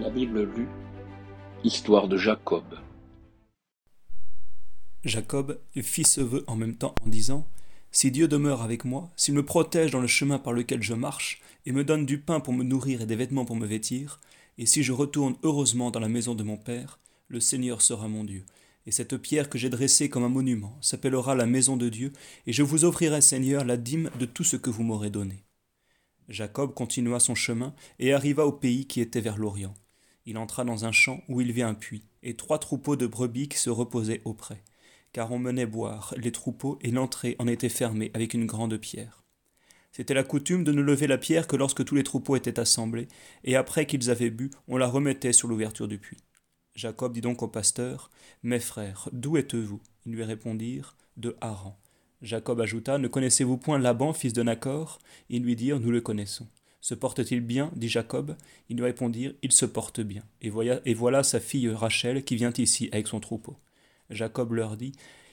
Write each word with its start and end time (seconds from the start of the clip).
La 0.00 0.08
Bible 0.08 0.44
lue, 0.44 0.66
Histoire 1.62 2.08
de 2.08 2.16
Jacob. 2.16 2.64
Jacob 5.04 5.60
fit 5.82 6.04
ce 6.04 6.22
vœu 6.22 6.42
en 6.46 6.56
même 6.56 6.76
temps 6.76 6.94
en 7.04 7.08
disant 7.10 7.46
Si 7.90 8.10
Dieu 8.10 8.26
demeure 8.26 8.62
avec 8.62 8.86
moi, 8.86 9.10
s'il 9.16 9.34
me 9.34 9.44
protège 9.44 9.90
dans 9.90 10.00
le 10.00 10.06
chemin 10.06 10.38
par 10.38 10.54
lequel 10.54 10.82
je 10.82 10.94
marche, 10.94 11.42
et 11.66 11.72
me 11.72 11.84
donne 11.84 12.06
du 12.06 12.18
pain 12.18 12.40
pour 12.40 12.54
me 12.54 12.64
nourrir 12.64 13.02
et 13.02 13.06
des 13.06 13.14
vêtements 13.14 13.44
pour 13.44 13.56
me 13.56 13.66
vêtir, 13.66 14.20
et 14.56 14.64
si 14.64 14.82
je 14.82 14.92
retourne 14.92 15.36
heureusement 15.42 15.90
dans 15.90 16.00
la 16.00 16.08
maison 16.08 16.34
de 16.34 16.44
mon 16.44 16.56
Père, 16.56 16.98
le 17.28 17.38
Seigneur 17.38 17.82
sera 17.82 18.08
mon 18.08 18.24
Dieu. 18.24 18.46
Et 18.86 18.92
cette 18.92 19.18
pierre 19.18 19.50
que 19.50 19.58
j'ai 19.58 19.68
dressée 19.68 20.08
comme 20.08 20.24
un 20.24 20.30
monument 20.30 20.78
s'appellera 20.80 21.34
la 21.34 21.44
maison 21.44 21.76
de 21.76 21.90
Dieu, 21.90 22.14
et 22.46 22.54
je 22.54 22.62
vous 22.62 22.86
offrirai, 22.86 23.20
Seigneur, 23.20 23.66
la 23.66 23.76
dîme 23.76 24.08
de 24.18 24.24
tout 24.24 24.44
ce 24.44 24.56
que 24.56 24.70
vous 24.70 24.82
m'aurez 24.82 25.10
donné. 25.10 25.44
Jacob 26.30 26.72
continua 26.72 27.20
son 27.20 27.34
chemin 27.34 27.74
et 27.98 28.14
arriva 28.14 28.46
au 28.46 28.52
pays 28.52 28.86
qui 28.86 29.02
était 29.02 29.20
vers 29.20 29.36
l'Orient. 29.36 29.74
Il 30.30 30.38
entra 30.38 30.64
dans 30.64 30.86
un 30.86 30.92
champ 30.92 31.22
où 31.28 31.42
il 31.42 31.52
vit 31.52 31.62
un 31.62 31.74
puits, 31.74 32.04
et 32.22 32.34
trois 32.34 32.58
troupeaux 32.58 32.96
de 32.96 33.06
brebis 33.06 33.48
qui 33.48 33.58
se 33.58 33.68
reposaient 33.68 34.22
auprès 34.24 34.62
car 35.12 35.32
on 35.32 35.38
menait 35.38 35.66
boire 35.66 36.14
les 36.16 36.32
troupeaux 36.32 36.78
et 36.82 36.90
l'entrée 36.90 37.36
en 37.38 37.46
était 37.46 37.68
fermée 37.68 38.10
avec 38.14 38.34
une 38.34 38.46
grande 38.46 38.76
pierre. 38.76 39.24
C'était 39.92 40.14
la 40.14 40.22
coutume 40.22 40.62
de 40.62 40.72
ne 40.72 40.82
lever 40.82 41.08
la 41.08 41.18
pierre 41.18 41.48
que 41.48 41.56
lorsque 41.56 41.84
tous 41.84 41.96
les 41.96 42.04
troupeaux 42.04 42.36
étaient 42.36 42.60
assemblés, 42.60 43.08
et 43.42 43.56
après 43.56 43.86
qu'ils 43.86 44.08
avaient 44.10 44.30
bu, 44.30 44.50
on 44.68 44.76
la 44.76 44.86
remettait 44.86 45.32
sur 45.32 45.48
l'ouverture 45.48 45.88
du 45.88 45.98
puits. 45.98 46.22
Jacob 46.76 47.12
dit 47.12 47.20
donc 47.20 47.42
au 47.42 47.48
pasteur 47.48 48.10
Mes 48.44 48.60
frères, 48.60 49.08
d'où 49.12 49.36
êtes-vous? 49.36 49.80
Ils 50.06 50.12
lui 50.12 50.22
répondirent 50.22 50.96
De 51.16 51.36
Haran. 51.40 51.76
Jacob 52.22 52.60
ajouta 52.60 52.98
Ne 52.98 53.08
connaissez-vous 53.08 53.56
point 53.56 53.78
Laban, 53.78 54.12
fils 54.12 54.32
de 54.32 54.44
Nachor 54.44 55.00
Ils 55.28 55.42
lui 55.42 55.56
dirent 55.56 55.80
Nous 55.80 55.90
le 55.90 56.00
connaissons. 56.00 56.46
Se 56.80 56.94
porte-t-il 56.94 57.40
bien? 57.40 57.70
dit 57.76 57.88
Jacob. 57.88 58.36
Ils 58.68 58.76
lui 58.76 58.84
répondirent 58.84 59.34
Il 59.42 59.52
se 59.52 59.66
porte 59.66 60.00
bien. 60.00 60.22
Et 60.40 60.94
voilà, 60.94 61.22
sa 61.22 61.40
fille 61.40 61.68
Rachel 61.68 62.24
qui 62.24 62.36
vient 62.36 62.52
ici 62.56 62.88
avec 62.92 63.06
son 63.06 63.20
troupeau. 63.20 63.56
Jacob 64.08 64.52
leur 64.52 64.76
dit 64.76 64.92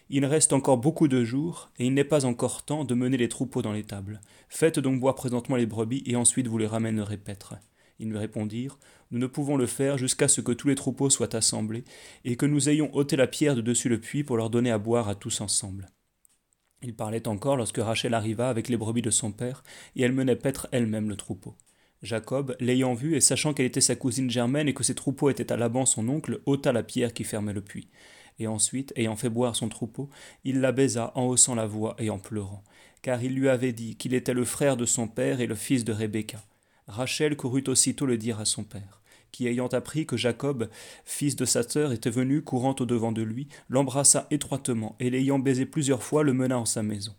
Il 0.10 0.26
reste 0.26 0.54
encore 0.54 0.78
beaucoup 0.78 1.08
de 1.08 1.24
jours, 1.24 1.70
et 1.80 1.86
il 1.86 1.94
n'est 1.94 2.04
pas 2.04 2.26
encore 2.26 2.64
temps 2.64 2.84
de 2.84 2.94
mener 2.94 3.18
les 3.18 3.30
troupeaux 3.30 3.62
dans 3.62 3.72
l'étable. 3.72 4.22
Faites 4.50 4.80
donc 4.80 5.00
boire 5.00 5.16
présentement 5.16 5.56
les 5.56 5.66
brebis, 5.66 6.04
et 6.06 6.16
ensuite 6.16 6.48
vous 6.48 6.58
les 6.58 6.68
ramènerez 6.68 7.18
paître. 7.18 7.56
Ils 8.00 8.10
lui 8.10 8.18
répondirent 8.18 8.78
Nous 9.12 9.20
ne 9.20 9.28
pouvons 9.28 9.58
le 9.58 9.66
faire 9.66 9.98
jusqu'à 9.98 10.28
ce 10.28 10.42
que 10.42 10.52
tous 10.52 10.68
les 10.68 10.76
troupeaux 10.76 11.10
soient 11.10 11.36
assemblés, 11.36 11.86
et 12.26 12.36
que 12.36 12.46
nous 12.46 12.70
ayons 12.70 12.94
ôté 12.94 13.16
la 13.16 13.28
pierre 13.28 13.56
de 13.56 13.62
dessus 13.62 13.90
le 13.90 14.00
puits 14.00 14.24
pour 14.24 14.38
leur 14.38 14.50
donner 14.50 14.72
à 14.72 14.78
boire 14.78 15.08
à 15.08 15.16
tous 15.16 15.42
ensemble. 15.42 15.88
Il 16.82 16.96
parlait 16.96 17.28
encore 17.28 17.58
lorsque 17.58 17.78
Rachel 17.78 18.14
arriva 18.14 18.50
avec 18.50 18.70
les 18.70 18.78
brebis 18.78 19.02
de 19.02 19.10
son 19.10 19.32
père, 19.32 19.64
et 19.96 20.04
elle 20.04 20.14
menait 20.14 20.36
paître 20.36 20.68
elle-même 20.72 21.10
le 21.10 21.16
troupeau. 21.16 21.56
Jacob, 22.04 22.56
l'ayant 22.60 22.94
vue 22.94 23.16
et 23.16 23.22
sachant 23.22 23.54
qu'elle 23.54 23.66
était 23.66 23.82
sa 23.82 23.96
cousine 23.96 24.30
germaine 24.30 24.68
et 24.68 24.74
que 24.74 24.84
ses 24.84 24.94
troupeaux 24.94 25.32
étaient 25.32 25.52
à 25.52 25.58
Laban 25.58 25.86
son 25.86 26.08
oncle, 26.10 26.42
ôta 26.46 26.72
la 26.72 26.84
pierre 26.84 27.14
qui 27.14 27.24
fermait 27.24 27.54
le 27.54 27.62
puits 27.62 27.90
et 28.40 28.48
ensuite, 28.48 28.94
ayant 28.96 29.16
fait 29.16 29.30
boire 29.30 29.56
son 29.56 29.70
troupeau, 29.70 30.10
il 30.44 30.62
la 30.62 30.72
baisa 30.72 31.12
en 31.16 31.26
haussant 31.26 31.56
la 31.56 31.66
voix 31.66 31.96
et 32.00 32.10
en 32.10 32.20
pleurant, 32.20 32.64
car 33.02 33.24
il 33.24 33.36
lui 33.36 33.50
avait 33.50 33.74
dit 33.74 33.96
qu'il 33.96 34.14
était 34.14 34.34
le 34.34 34.46
frère 34.46 34.78
de 34.78 34.86
son 34.86 35.08
père 35.08 35.42
et 35.42 35.48
le 35.48 35.56
fils 35.56 35.84
de 35.84 35.94
Rebecca. 35.94 36.44
Rachel 36.88 37.36
courut 37.36 37.64
aussitôt 37.68 38.06
le 38.06 38.18
dire 38.18 38.40
à 38.40 38.46
son 38.46 38.64
père, 38.64 39.02
qui 39.38 39.48
ayant 39.48 39.68
appris 39.68 40.08
que 40.08 40.18
Jacob, 40.18 40.68
fils 41.06 41.36
de 41.36 41.46
sa 41.46 41.62
sœur, 41.62 41.92
était 41.92 42.10
venu 42.10 42.42
courant 42.42 42.76
au 42.80 42.88
devant 42.88 43.12
de 43.12 43.22
lui, 43.22 43.48
l'embrassa 43.70 44.26
étroitement, 44.32 44.96
et 45.00 45.12
l'ayant 45.12 45.38
baisé 45.38 45.68
plusieurs 45.68 46.02
fois, 46.02 46.24
le 46.24 46.34
mena 46.34 46.58
en 46.58 46.66
sa 46.66 46.82
maison. 46.82 47.14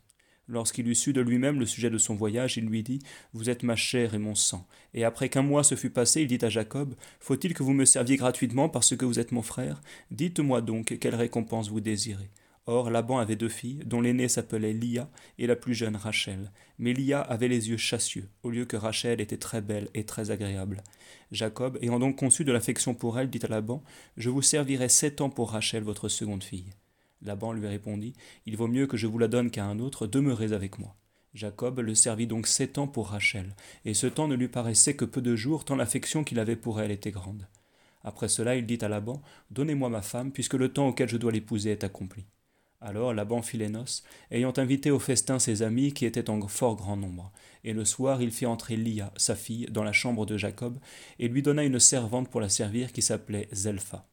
Lorsqu'il 0.48 0.88
eut 0.88 0.96
su 0.96 1.12
de 1.12 1.20
lui-même 1.20 1.60
le 1.60 1.66
sujet 1.66 1.90
de 1.90 1.98
son 1.98 2.16
voyage, 2.16 2.56
il 2.56 2.64
lui 2.64 2.82
dit 2.82 2.98
Vous 3.34 3.50
êtes 3.50 3.62
ma 3.62 3.76
chair 3.76 4.14
et 4.14 4.18
mon 4.18 4.34
sang. 4.34 4.66
Et 4.94 5.04
après 5.04 5.28
qu'un 5.28 5.42
mois 5.42 5.62
se 5.62 5.76
fut 5.76 5.90
passé, 5.90 6.22
il 6.22 6.26
dit 6.26 6.44
à 6.44 6.48
Jacob 6.48 6.96
Faut-il 7.20 7.54
que 7.54 7.62
vous 7.62 7.72
me 7.72 7.84
serviez 7.84 8.16
gratuitement 8.16 8.68
parce 8.68 8.96
que 8.96 9.04
vous 9.04 9.20
êtes 9.20 9.30
mon 9.30 9.42
frère? 9.42 9.80
Dites-moi 10.10 10.60
donc 10.60 10.98
quelle 10.98 11.14
récompense 11.14 11.68
vous 11.68 11.80
désirez. 11.80 12.30
Or, 12.70 12.90
Laban 12.90 13.16
avait 13.16 13.34
deux 13.34 13.48
filles, 13.48 13.80
dont 13.86 14.02
l'aînée 14.02 14.28
s'appelait 14.28 14.74
Lia 14.74 15.08
et 15.38 15.46
la 15.46 15.56
plus 15.56 15.72
jeune 15.72 15.96
Rachel. 15.96 16.52
Mais 16.78 16.92
Lia 16.92 17.18
avait 17.18 17.48
les 17.48 17.70
yeux 17.70 17.78
chassieux, 17.78 18.28
au 18.42 18.50
lieu 18.50 18.66
que 18.66 18.76
Rachel 18.76 19.22
était 19.22 19.38
très 19.38 19.62
belle 19.62 19.88
et 19.94 20.04
très 20.04 20.30
agréable. 20.30 20.82
Jacob, 21.32 21.78
ayant 21.80 21.98
donc 21.98 22.16
conçu 22.16 22.44
de 22.44 22.52
l'affection 22.52 22.92
pour 22.92 23.18
elle, 23.18 23.30
dit 23.30 23.40
à 23.42 23.48
Laban 23.48 23.82
Je 24.18 24.28
vous 24.28 24.42
servirai 24.42 24.90
sept 24.90 25.22
ans 25.22 25.30
pour 25.30 25.52
Rachel, 25.52 25.82
votre 25.82 26.10
seconde 26.10 26.44
fille. 26.44 26.68
Laban 27.22 27.54
lui 27.54 27.66
répondit 27.66 28.12
Il 28.44 28.58
vaut 28.58 28.68
mieux 28.68 28.86
que 28.86 28.98
je 28.98 29.06
vous 29.06 29.18
la 29.18 29.28
donne 29.28 29.50
qu'à 29.50 29.64
un 29.64 29.78
autre, 29.78 30.06
demeurez 30.06 30.52
avec 30.52 30.78
moi. 30.78 30.94
Jacob 31.32 31.78
le 31.80 31.94
servit 31.94 32.26
donc 32.26 32.46
sept 32.46 32.76
ans 32.76 32.86
pour 32.86 33.08
Rachel, 33.08 33.56
et 33.86 33.94
ce 33.94 34.06
temps 34.06 34.28
ne 34.28 34.34
lui 34.34 34.48
paraissait 34.48 34.94
que 34.94 35.06
peu 35.06 35.22
de 35.22 35.36
jours, 35.36 35.64
tant 35.64 35.74
l'affection 35.74 36.22
qu'il 36.22 36.38
avait 36.38 36.54
pour 36.54 36.82
elle 36.82 36.90
était 36.90 37.12
grande. 37.12 37.48
Après 38.02 38.28
cela, 38.28 38.56
il 38.56 38.66
dit 38.66 38.78
à 38.82 38.88
Laban 38.88 39.22
Donnez-moi 39.52 39.88
ma 39.88 40.02
femme, 40.02 40.32
puisque 40.32 40.52
le 40.52 40.70
temps 40.70 40.88
auquel 40.88 41.08
je 41.08 41.16
dois 41.16 41.32
l'épouser 41.32 41.70
est 41.70 41.82
accompli. 41.82 42.26
Alors 42.80 43.12
Laban 43.12 43.42
fit 43.42 43.60
ayant 44.30 44.52
invité 44.56 44.92
au 44.92 45.00
festin 45.00 45.40
ses 45.40 45.62
amis 45.62 45.92
qui 45.92 46.06
étaient 46.06 46.30
en 46.30 46.46
fort 46.46 46.76
grand 46.76 46.96
nombre. 46.96 47.32
Et 47.64 47.72
le 47.72 47.84
soir, 47.84 48.22
il 48.22 48.30
fit 48.30 48.46
entrer 48.46 48.76
Lia, 48.76 49.12
sa 49.16 49.34
fille, 49.34 49.66
dans 49.68 49.82
la 49.82 49.92
chambre 49.92 50.26
de 50.26 50.36
Jacob, 50.36 50.78
et 51.18 51.26
lui 51.26 51.42
donna 51.42 51.64
une 51.64 51.80
servante 51.80 52.28
pour 52.28 52.40
la 52.40 52.48
servir 52.48 52.92
qui 52.92 53.02
s'appelait 53.02 53.48
Zelpha. 53.52 54.06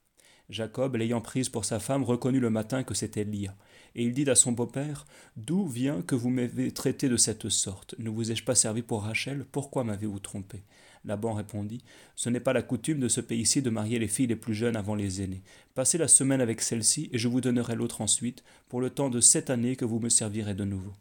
Jacob, 0.50 0.96
l'ayant 0.96 1.22
prise 1.22 1.50
pour 1.50 1.66
sa 1.66 1.80
femme, 1.80 2.04
reconnut 2.04 2.40
le 2.40 2.50
matin 2.50 2.84
que 2.84 2.96
c'était 2.96 3.24
Lia. 3.24 3.56
Et 3.94 4.04
il 4.04 4.14
dit 4.14 4.30
à 4.30 4.36
son 4.36 4.52
beau-père 4.52 5.06
D'où 5.38 5.68
vient 5.68 6.02
que 6.02 6.16
vous 6.16 6.30
m'avez 6.30 6.72
traité 6.72 7.08
de 7.08 7.18
cette 7.18 7.50
sorte? 7.50 7.94
Ne 8.00 8.10
vous 8.10 8.32
ai-je 8.32 8.44
pas 8.44 8.56
servi 8.56 8.82
pour 8.82 9.04
Rachel? 9.04 9.46
Pourquoi 9.52 9.84
m'avez-vous 9.84 10.20
trompé? 10.20 10.64
Laban 11.06 11.34
répondit 11.34 11.84
Ce 12.16 12.30
n'est 12.30 12.40
pas 12.40 12.54
la 12.54 12.62
coutume 12.62 13.00
de 13.00 13.08
ce 13.08 13.22
pays-ci 13.22 13.62
de 13.62 13.70
marier 13.70 14.00
les 14.00 14.08
filles 14.08 14.28
les 14.28 14.36
plus 14.36 14.54
jeunes 14.54 14.76
avant 14.76 14.96
les 14.96 15.22
aînées. 15.22 15.44
Passez 15.74 15.98
la 15.98 16.08
semaine 16.08 16.42
avec 16.42 16.62
celle-ci, 16.62 17.10
et 17.12 17.18
je 17.18 17.28
vous 17.28 17.42
donnerai 17.42 17.76
l'autre 17.76 18.02
ensuite, 18.02 18.44
pour 18.68 18.82
le 18.82 18.90
temps 18.90 19.10
de 19.10 19.22
sept 19.22 19.50
années 19.50 19.76
que 19.76 19.86
vous 19.86 20.00
me 20.00 20.10
servirez 20.10 20.56
de 20.56 20.66
nouveau. 20.66 20.94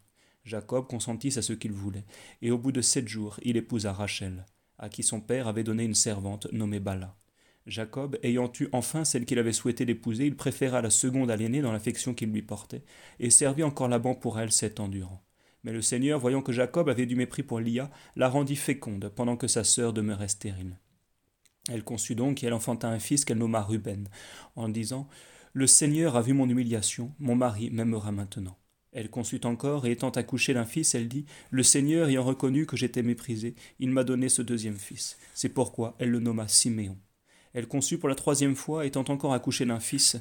Jacob 0.44 0.86
consentit 0.86 1.38
à 1.38 1.42
ce 1.42 1.54
qu'il 1.54 1.72
voulait, 1.72 2.04
et 2.42 2.50
au 2.50 2.58
bout 2.58 2.72
de 2.72 2.82
sept 2.82 3.08
jours, 3.08 3.40
il 3.42 3.56
épousa 3.56 3.92
Rachel, 3.92 4.44
à 4.78 4.88
qui 4.88 5.02
son 5.02 5.20
père 5.20 5.48
avait 5.48 5.64
donné 5.64 5.84
une 5.84 5.94
servante 5.94 6.48
nommée 6.52 6.80
Bala. 6.80 7.16
Jacob, 7.66 8.18
ayant 8.22 8.52
eu 8.60 8.68
enfin 8.72 9.06
celle 9.06 9.24
qu'il 9.24 9.38
avait 9.38 9.52
souhaité 9.52 9.86
l'épouser, 9.86 10.26
il 10.26 10.36
préféra 10.36 10.82
la 10.82 10.90
seconde 10.90 11.30
à 11.30 11.36
l'aînée 11.36 11.62
dans 11.62 11.72
l'affection 11.72 12.12
qu'il 12.12 12.30
lui 12.30 12.42
portait, 12.42 12.84
et 13.20 13.30
servit 13.30 13.62
encore 13.62 13.88
Laban 13.88 14.14
pour 14.14 14.38
elle 14.38 14.52
sept 14.52 14.80
ans 14.80 14.88
durant. 14.88 15.24
Mais 15.64 15.72
le 15.72 15.82
Seigneur, 15.82 16.20
voyant 16.20 16.42
que 16.42 16.52
Jacob 16.52 16.88
avait 16.88 17.06
du 17.06 17.16
mépris 17.16 17.42
pour 17.42 17.58
Lia, 17.58 17.90
la 18.16 18.28
rendit 18.28 18.56
féconde, 18.56 19.10
pendant 19.14 19.36
que 19.36 19.48
sa 19.48 19.64
sœur 19.64 19.92
demeurait 19.92 20.28
stérile. 20.28 20.78
Elle 21.70 21.82
conçut 21.82 22.14
donc 22.14 22.42
et 22.42 22.46
elle 22.46 22.52
enfanta 22.52 22.88
un 22.88 22.98
fils 22.98 23.24
qu'elle 23.24 23.38
nomma 23.38 23.62
Ruben, 23.62 24.08
en 24.54 24.68
disant 24.68 25.08
Le 25.54 25.66
Seigneur 25.66 26.16
a 26.16 26.22
vu 26.22 26.34
mon 26.34 26.48
humiliation, 26.48 27.12
mon 27.18 27.34
mari 27.34 27.70
m'aimera 27.70 28.12
maintenant. 28.12 28.58
Elle 28.92 29.10
conçut 29.10 29.40
encore, 29.44 29.86
et 29.86 29.92
étant 29.92 30.10
accouchée 30.10 30.54
d'un 30.54 30.66
fils, 30.66 30.94
elle 30.94 31.08
dit 31.08 31.24
Le 31.50 31.62
Seigneur 31.62 32.08
ayant 32.08 32.22
reconnu 32.22 32.66
que 32.66 32.76
j'étais 32.76 33.02
méprisée, 33.02 33.56
il 33.80 33.90
m'a 33.90 34.04
donné 34.04 34.28
ce 34.28 34.42
deuxième 34.42 34.76
fils. 34.76 35.18
C'est 35.34 35.48
pourquoi 35.48 35.96
elle 35.98 36.10
le 36.10 36.20
nomma 36.20 36.46
Siméon. 36.46 36.98
Elle 37.54 37.68
conçut 37.68 37.98
pour 37.98 38.08
la 38.08 38.14
troisième 38.14 38.56
fois, 38.56 38.84
étant 38.84 39.04
encore 39.08 39.32
accouchée 39.32 39.64
d'un 39.64 39.80
fils. 39.80 40.16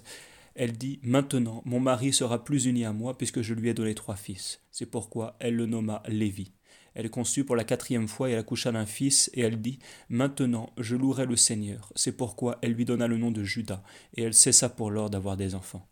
Elle 0.55 0.73
dit 0.73 0.99
Maintenant, 1.03 1.63
mon 1.65 1.79
mari 1.79 2.13
sera 2.13 2.43
plus 2.43 2.65
uni 2.65 2.85
à 2.85 2.93
moi, 2.93 3.17
puisque 3.17 3.41
je 3.41 3.53
lui 3.53 3.69
ai 3.69 3.73
donné 3.73 3.95
trois 3.95 4.15
fils. 4.15 4.61
C'est 4.71 4.85
pourquoi 4.85 5.35
elle 5.39 5.55
le 5.55 5.65
nomma 5.65 6.03
Lévi. 6.07 6.51
Elle 6.93 7.09
conçut 7.09 7.43
pour 7.43 7.55
la 7.55 7.63
quatrième 7.63 8.07
fois 8.07 8.29
et 8.29 8.33
elle 8.33 8.39
accoucha 8.39 8.71
d'un 8.71 8.85
fils, 8.85 9.31
et 9.33 9.41
elle 9.41 9.61
dit 9.61 9.79
Maintenant, 10.09 10.71
je 10.77 10.95
louerai 10.95 11.25
le 11.25 11.35
Seigneur. 11.35 11.91
C'est 11.95 12.15
pourquoi 12.15 12.59
elle 12.61 12.73
lui 12.73 12.85
donna 12.85 13.07
le 13.07 13.17
nom 13.17 13.31
de 13.31 13.43
Judas, 13.43 13.83
et 14.15 14.23
elle 14.23 14.35
cessa 14.35 14.69
pour 14.69 14.91
lors 14.91 15.09
d'avoir 15.09 15.37
des 15.37 15.55
enfants. 15.55 15.87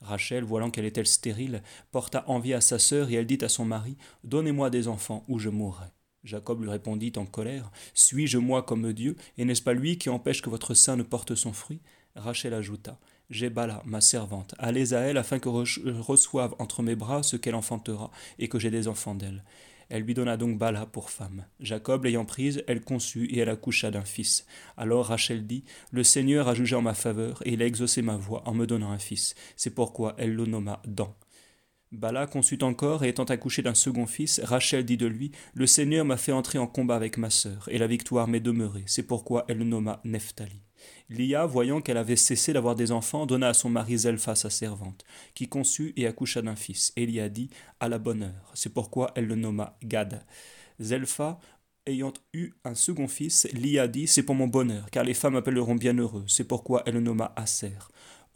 Rachel, 0.00 0.44
voyant 0.44 0.70
qu'elle 0.70 0.84
était 0.84 1.04
stérile, 1.04 1.62
porta 1.90 2.22
envie 2.28 2.54
à 2.54 2.60
sa 2.60 2.78
sœur, 2.78 3.10
et 3.10 3.14
elle 3.14 3.26
dit 3.26 3.38
à 3.42 3.48
son 3.48 3.64
mari 3.64 3.96
Donnez-moi 4.22 4.70
des 4.70 4.86
enfants, 4.86 5.24
ou 5.26 5.40
je 5.40 5.48
mourrai. 5.48 5.86
Jacob 6.22 6.62
lui 6.62 6.70
répondit 6.70 7.12
en 7.16 7.26
colère 7.26 7.72
Suis-je 7.94 8.38
moi 8.38 8.62
comme 8.62 8.92
Dieu 8.92 9.16
Et 9.38 9.44
n'est-ce 9.44 9.62
pas 9.62 9.72
lui 9.72 9.98
qui 9.98 10.08
empêche 10.08 10.42
que 10.42 10.50
votre 10.50 10.74
sein 10.74 10.96
ne 10.96 11.02
porte 11.02 11.34
son 11.34 11.52
fruit? 11.52 11.80
Rachel 12.14 12.54
ajouta 12.54 12.98
J'ai 13.30 13.50
Bala, 13.50 13.82
ma 13.84 14.00
servante. 14.00 14.54
Allez 14.58 14.94
à 14.94 15.00
elle 15.00 15.18
afin 15.18 15.38
que 15.38 15.50
je 15.64 15.80
reçoive 15.90 16.54
entre 16.58 16.82
mes 16.82 16.94
bras 16.94 17.22
ce 17.22 17.36
qu'elle 17.36 17.54
enfantera 17.54 18.10
et 18.38 18.48
que 18.48 18.58
j'ai 18.58 18.70
des 18.70 18.88
enfants 18.88 19.14
d'elle. 19.14 19.44
Elle 19.90 20.02
lui 20.02 20.14
donna 20.14 20.38
donc 20.38 20.58
Bala 20.58 20.86
pour 20.86 21.10
femme. 21.10 21.44
Jacob 21.60 22.04
l'ayant 22.04 22.24
prise, 22.24 22.62
elle 22.66 22.82
conçut 22.82 23.26
et 23.26 23.38
elle 23.38 23.50
accoucha 23.50 23.90
d'un 23.90 24.04
fils. 24.04 24.46
Alors 24.78 25.06
Rachel 25.06 25.46
dit 25.46 25.64
Le 25.90 26.04
Seigneur 26.04 26.48
a 26.48 26.54
jugé 26.54 26.74
en 26.74 26.82
ma 26.82 26.94
faveur 26.94 27.42
et 27.44 27.52
il 27.52 27.62
a 27.62 27.66
exaucé 27.66 28.00
ma 28.00 28.16
voix 28.16 28.42
en 28.46 28.54
me 28.54 28.66
donnant 28.66 28.92
un 28.92 28.98
fils. 28.98 29.34
C'est 29.56 29.74
pourquoi 29.74 30.14
elle 30.18 30.34
le 30.34 30.46
nomma 30.46 30.80
Dan. 30.86 31.08
Bala 31.90 32.26
conçut 32.26 32.62
encore, 32.62 33.02
et 33.02 33.08
étant 33.08 33.24
accouché 33.24 33.62
d'un 33.62 33.72
second 33.72 34.06
fils, 34.06 34.42
Rachel 34.44 34.84
dit 34.84 34.98
de 34.98 35.06
lui 35.06 35.32
Le 35.54 35.66
Seigneur 35.66 36.04
m'a 36.04 36.18
fait 36.18 36.32
entrer 36.32 36.58
en 36.58 36.66
combat 36.66 36.96
avec 36.96 37.16
ma 37.16 37.30
sœur, 37.30 37.66
et 37.70 37.78
la 37.78 37.86
victoire 37.86 38.28
m'est 38.28 38.40
demeurée. 38.40 38.84
C'est 38.86 39.06
pourquoi 39.06 39.46
elle 39.48 39.56
le 39.56 39.64
nomma 39.64 40.02
Nephtali. 40.04 40.67
Lia, 41.10 41.46
voyant 41.46 41.80
qu'elle 41.80 41.96
avait 41.96 42.16
cessé 42.16 42.52
d'avoir 42.52 42.74
des 42.74 42.92
enfants, 42.92 43.26
donna 43.26 43.48
à 43.48 43.54
son 43.54 43.70
mari 43.70 43.98
Zelpha, 43.98 44.34
sa 44.34 44.50
servante, 44.50 45.04
qui 45.34 45.48
conçut 45.48 45.92
et 45.96 46.06
accoucha 46.06 46.42
d'un 46.42 46.56
fils. 46.56 46.92
Et 46.96 47.06
Lia 47.06 47.28
dit 47.28 47.50
À 47.80 47.88
la 47.88 47.98
bonne 47.98 48.24
heure. 48.24 48.52
C'est 48.54 48.72
pourquoi 48.72 49.12
elle 49.14 49.26
le 49.26 49.34
nomma 49.34 49.76
Gad. 49.82 50.24
Zelpha 50.80 51.38
ayant 51.86 52.12
eu 52.34 52.50
un 52.64 52.74
second 52.74 53.08
fils, 53.08 53.48
Lia 53.52 53.88
dit 53.88 54.06
C'est 54.06 54.22
pour 54.22 54.34
mon 54.34 54.46
bonheur, 54.46 54.90
car 54.90 55.04
les 55.04 55.14
femmes 55.14 55.36
appelleront 55.36 55.74
bienheureux. 55.74 56.24
C'est 56.28 56.44
pourquoi 56.44 56.82
elle 56.86 56.94
le 56.94 57.00
nomma 57.00 57.32
Aser. 57.36 57.78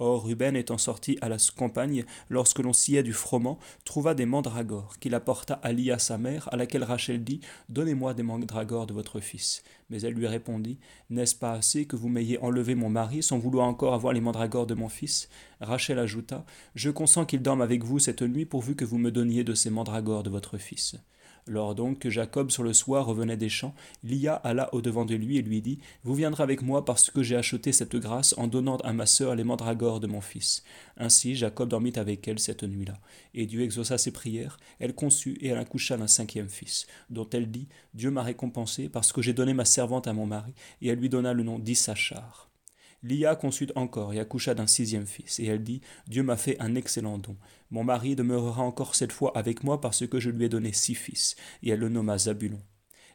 Or 0.05 0.25
Ruben 0.25 0.57
étant 0.57 0.79
sorti 0.79 1.17
à 1.21 1.29
la 1.29 1.37
campagne, 1.57 2.05
lorsque 2.29 2.59
l'on 2.59 2.73
sciait 2.73 3.05
du 3.05 3.13
froment, 3.13 3.61
trouva 3.85 4.15
des 4.15 4.27
mandragores, 4.27 4.99
qu'il 4.99 5.15
apporta 5.15 5.55
à 5.63 5.71
Lia 5.71 6.01
sa 6.01 6.19
mère, 6.19 6.49
à 6.53 6.57
laquelle 6.57 6.83
Rachel 6.83 7.23
dit 7.23 7.41
Donnez-moi 7.69 8.13
des 8.13 8.25
mandragores 8.25 8.89
de 8.89 8.95
votre 8.95 9.21
fils. 9.21 9.63
Mais 9.91 10.01
elle 10.01 10.15
lui 10.15 10.27
répondit 10.27 10.81
N'est-ce 11.09 11.37
pas 11.37 11.53
assez 11.53 11.85
que 11.85 11.95
vous 11.95 12.09
m'ayez 12.09 12.37
enlevé 12.43 12.75
mon 12.75 12.91
mari 12.91 13.23
sans 13.23 13.39
vouloir 13.39 13.69
encore 13.69 13.95
avoir 13.95 14.13
les 14.13 14.21
mandragores 14.21 14.67
de 14.67 14.75
mon 14.75 14.89
fils? 14.89 15.29
Rachel 15.61 16.01
ajouta 16.01 16.45
Je 16.75 16.91
consens 16.91 17.25
qu'il 17.25 17.41
dorme 17.41 17.63
avec 17.63 17.85
vous 17.85 18.01
cette 18.01 18.23
nuit 18.23 18.45
pourvu 18.45 18.75
que 18.75 18.85
vous 18.85 18.99
me 18.99 19.13
donniez 19.13 19.45
de 19.45 19.55
ces 19.55 19.71
mandragores 19.71 20.25
de 20.25 20.31
votre 20.31 20.59
fils. 20.59 20.97
Lors 21.49 21.75
donc 21.75 21.99
que 21.99 22.11
Jacob 22.11 22.53
sur 22.53 22.63
le 22.63 22.73
soir 22.73 23.05
revenait 23.05 23.37
des 23.37 23.49
champs, 23.49 23.75
Lia 24.05 24.35
alla 24.35 24.73
au-devant 24.73 25.05
de 25.05 25.17
lui 25.17 25.39
et 25.39 25.43
lui 25.43 25.61
dit 25.61 25.81
Vous 26.05 26.15
viendrez 26.15 26.45
avec 26.45 26.63
moi 26.63 26.85
parce 26.85 27.11
que 27.11 27.23
j'ai 27.25 27.37
acheté 27.37 27.73
cette 27.73 27.97
grâce 27.97 28.33
en 28.39 28.47
donnant 28.47 28.77
à 28.79 28.93
ma 28.93 29.07
sœur 29.07 29.35
les 29.35 29.43
mandragores 29.43 29.99
de 29.99 30.07
mon 30.07 30.21
fils. 30.21 30.63
Ainsi 30.97 31.35
Jacob 31.35 31.69
dormit 31.69 31.95
avec 31.97 32.29
elle 32.29 32.39
cette 32.39 32.63
nuit-là. 32.63 32.95
Et 33.35 33.47
Dieu 33.47 33.63
exauça 33.63 33.99
ses 33.99 34.13
prières, 34.13 34.59
elle 34.79 34.95
conçut 34.95 35.37
et 35.41 35.49
elle 35.49 35.59
accoucha 35.59 35.97
d'un 35.97 36.07
cinquième 36.07 36.49
fils, 36.49 36.87
dont 37.11 37.29
elle 37.33 37.51
dit 37.51 37.67
Dieu 37.95 38.13
m'a 38.13 38.23
récompensé 38.23 38.89
parce 38.89 39.13
que 39.13 39.21
j'ai 39.21 39.33
donné 39.33 39.53
ma 39.53 39.65
servante 39.65 40.07
à 40.07 40.13
mon 40.13 40.27
mari, 40.27 40.55
et 40.81 40.89
elle 40.89 41.01
lui 41.01 41.09
donna 41.09 41.33
le 41.33 41.43
nom 41.43 41.59
d'Issachar. 41.59 42.52
Lia 43.03 43.35
conçut 43.35 43.71
encore 43.75 44.13
et 44.13 44.21
accoucha 44.21 44.55
d'un 44.55 44.67
sixième 44.67 45.07
fils, 45.07 45.41
et 45.41 45.47
elle 45.47 45.65
dit 45.65 45.81
Dieu 46.07 46.23
m'a 46.23 46.37
fait 46.37 46.61
un 46.61 46.75
excellent 46.77 47.19
don. 47.19 47.37
Mon 47.71 47.83
mari 47.83 48.15
demeurera 48.15 48.63
encore 48.63 48.95
cette 48.95 49.13
fois 49.13 49.37
avec 49.37 49.65
moi 49.65 49.81
parce 49.81 50.07
que 50.07 50.21
je 50.21 50.31
lui 50.31 50.45
ai 50.45 50.49
donné 50.49 50.73
six 50.73 50.95
fils, 50.95 51.35
et 51.63 51.71
elle 51.71 51.81
le 51.81 51.89
nomma 51.89 52.17
Zabulon. 52.19 52.63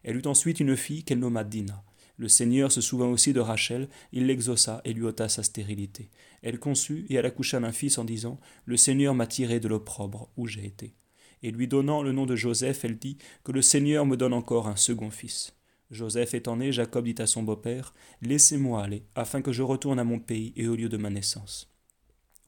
Elle 0.04 0.18
eut 0.18 0.28
ensuite 0.28 0.60
une 0.60 0.76
fille 0.76 1.04
qu'elle 1.04 1.20
nomma 1.20 1.44
Dina. 1.44 1.84
Le 2.18 2.28
Seigneur 2.28 2.72
se 2.72 2.82
souvint 2.82 3.08
aussi 3.08 3.32
de 3.32 3.40
Rachel, 3.40 3.90
il 4.12 4.26
l'exauça 4.26 4.82
et 4.84 4.94
lui 4.94 5.04
ôta 5.04 5.30
sa 5.30 5.44
stérilité. 5.44 6.10
Elle 6.42 6.60
conçut 6.60 7.06
et 7.10 7.16
elle 7.16 7.26
accoucha 7.26 7.60
d'un 7.60 7.72
fils 7.72 7.98
en 7.98 8.04
disant 8.04 8.40
Le 8.66 8.76
Seigneur 8.76 9.14
m'a 9.14 9.28
tiré 9.28 9.60
de 9.60 9.68
l'opprobre 9.68 10.30
où 10.36 10.48
j'ai 10.48 10.66
été. 10.66 10.96
Et 11.44 11.52
lui 11.52 11.68
donnant 11.68 12.02
le 12.02 12.12
nom 12.12 12.26
de 12.26 12.36
Joseph, 12.36 12.84
elle 12.84 12.98
dit 12.98 13.20
Que 13.44 13.52
le 13.52 13.62
Seigneur 13.62 14.06
me 14.06 14.18
donne 14.18 14.34
encore 14.34 14.68
un 14.68 14.76
second 14.76 15.12
fils. 15.12 15.57
Joseph 15.90 16.34
étant 16.34 16.58
né, 16.58 16.72
Jacob 16.72 17.06
dit 17.06 17.16
à 17.20 17.28
son 17.28 17.44
beau-père 17.44 17.94
Laissez-moi 18.22 18.84
aller, 18.84 19.04
afin 19.16 19.42
que 19.42 19.54
je 19.54 19.64
retourne 19.64 20.00
à 20.00 20.04
mon 20.04 20.20
pays 20.20 20.54
et 20.56 20.68
au 20.68 20.76
lieu 20.76 20.90
de 20.90 20.98
ma 20.98 21.10
naissance. 21.10 21.72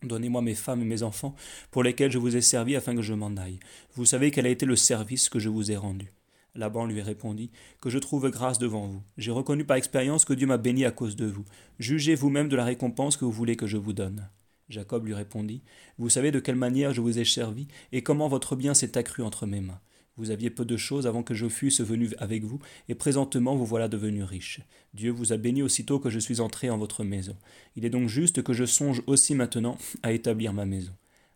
Donnez-moi 0.03 0.41
mes 0.41 0.56
femmes 0.56 0.81
et 0.81 0.86
mes 0.86 1.03
enfants, 1.03 1.36
pour 1.71 1.83
lesquels 1.83 2.12
je 2.12 2.18
vous 2.18 2.36
ai 2.36 2.41
servi 2.41 2.75
afin 2.75 2.95
que 2.95 3.01
je 3.01 3.13
m'en 3.13 3.36
aille. 3.38 3.59
Vous 3.95 4.06
savez 4.06 4.31
quel 4.31 4.45
a 4.45 4.50
été 4.50 4.65
le 4.65 4.75
service 4.75 5.30
que 5.30 5.39
je 5.39 5.50
vous 5.50 5.71
ai 5.71 5.77
rendu. 5.77 6.13
Laban 6.56 6.86
lui 6.86 7.01
répondit 7.01 7.51
Que 7.81 7.89
je 7.89 8.00
trouve 8.00 8.30
grâce 8.30 8.59
devant 8.59 8.88
vous. 8.88 9.03
J'ai 9.18 9.31
reconnu 9.31 9.65
par 9.65 9.77
expérience 9.77 10.25
que 10.25 10.33
Dieu 10.33 10.47
m'a 10.47 10.57
béni 10.57 10.86
à 10.86 10.91
cause 10.91 11.15
de 11.15 11.25
vous. 11.25 11.45
Jugez 11.80 12.15
vous-même 12.15 12.50
de 12.50 12.56
la 12.56 12.65
récompense 12.65 13.18
que 13.18 13.25
vous 13.25 13.31
voulez 13.31 13.56
que 13.56 13.68
je 13.68 13.77
vous 13.77 13.94
donne. 13.94 14.30
Jacob 14.69 15.06
lui 15.06 15.13
répondit 15.13 15.63
Vous 15.97 16.09
savez 16.09 16.31
de 16.31 16.39
quelle 16.39 16.56
manière 16.56 16.94
je 16.94 17.01
vous 17.01 17.19
ai 17.19 17.25
servi, 17.25 17.68
et 17.91 18.03
comment 18.03 18.27
votre 18.27 18.56
bien 18.56 18.74
s'est 18.74 18.97
accru 18.97 19.24
entre 19.24 19.45
mes 19.45 19.62
mains. 19.62 19.80
Vous 20.19 20.31
aviez 20.31 20.50
peu 20.50 20.66
de 20.66 20.75
choses 20.75 21.07
avant 21.07 21.24
que 21.24 21.33
je 21.33 21.48
fusse 21.48 21.80
venu 21.80 22.10
avec 22.18 22.44
vous, 22.44 22.60
et 22.89 22.94
présentement 22.94 23.56
vous 23.56 23.66
voilà 23.66 23.88
devenu 23.88 24.21
riche. 24.24 24.60
Dieu 24.94 25.12
vous 25.12 25.31
a 25.31 25.38
béni 25.38 25.63
aussitôt 25.63 25.98
que 25.98 26.10
je 26.10 26.19
suis 26.19 26.42
entré 26.42 26.69
en 26.69 26.77
votre 26.77 27.06
maison. 27.06 27.38
Il 27.77 27.86
est 27.86 27.89
donc 27.89 28.10
juste 28.10 28.44
que 28.44 28.51
je 28.51 28.66
songe 28.66 29.01
aussi 29.07 29.33
maintenant 29.33 29.77
à 30.04 30.12
établir 30.12 30.51
ma 30.51 30.66
maison. 30.66 30.92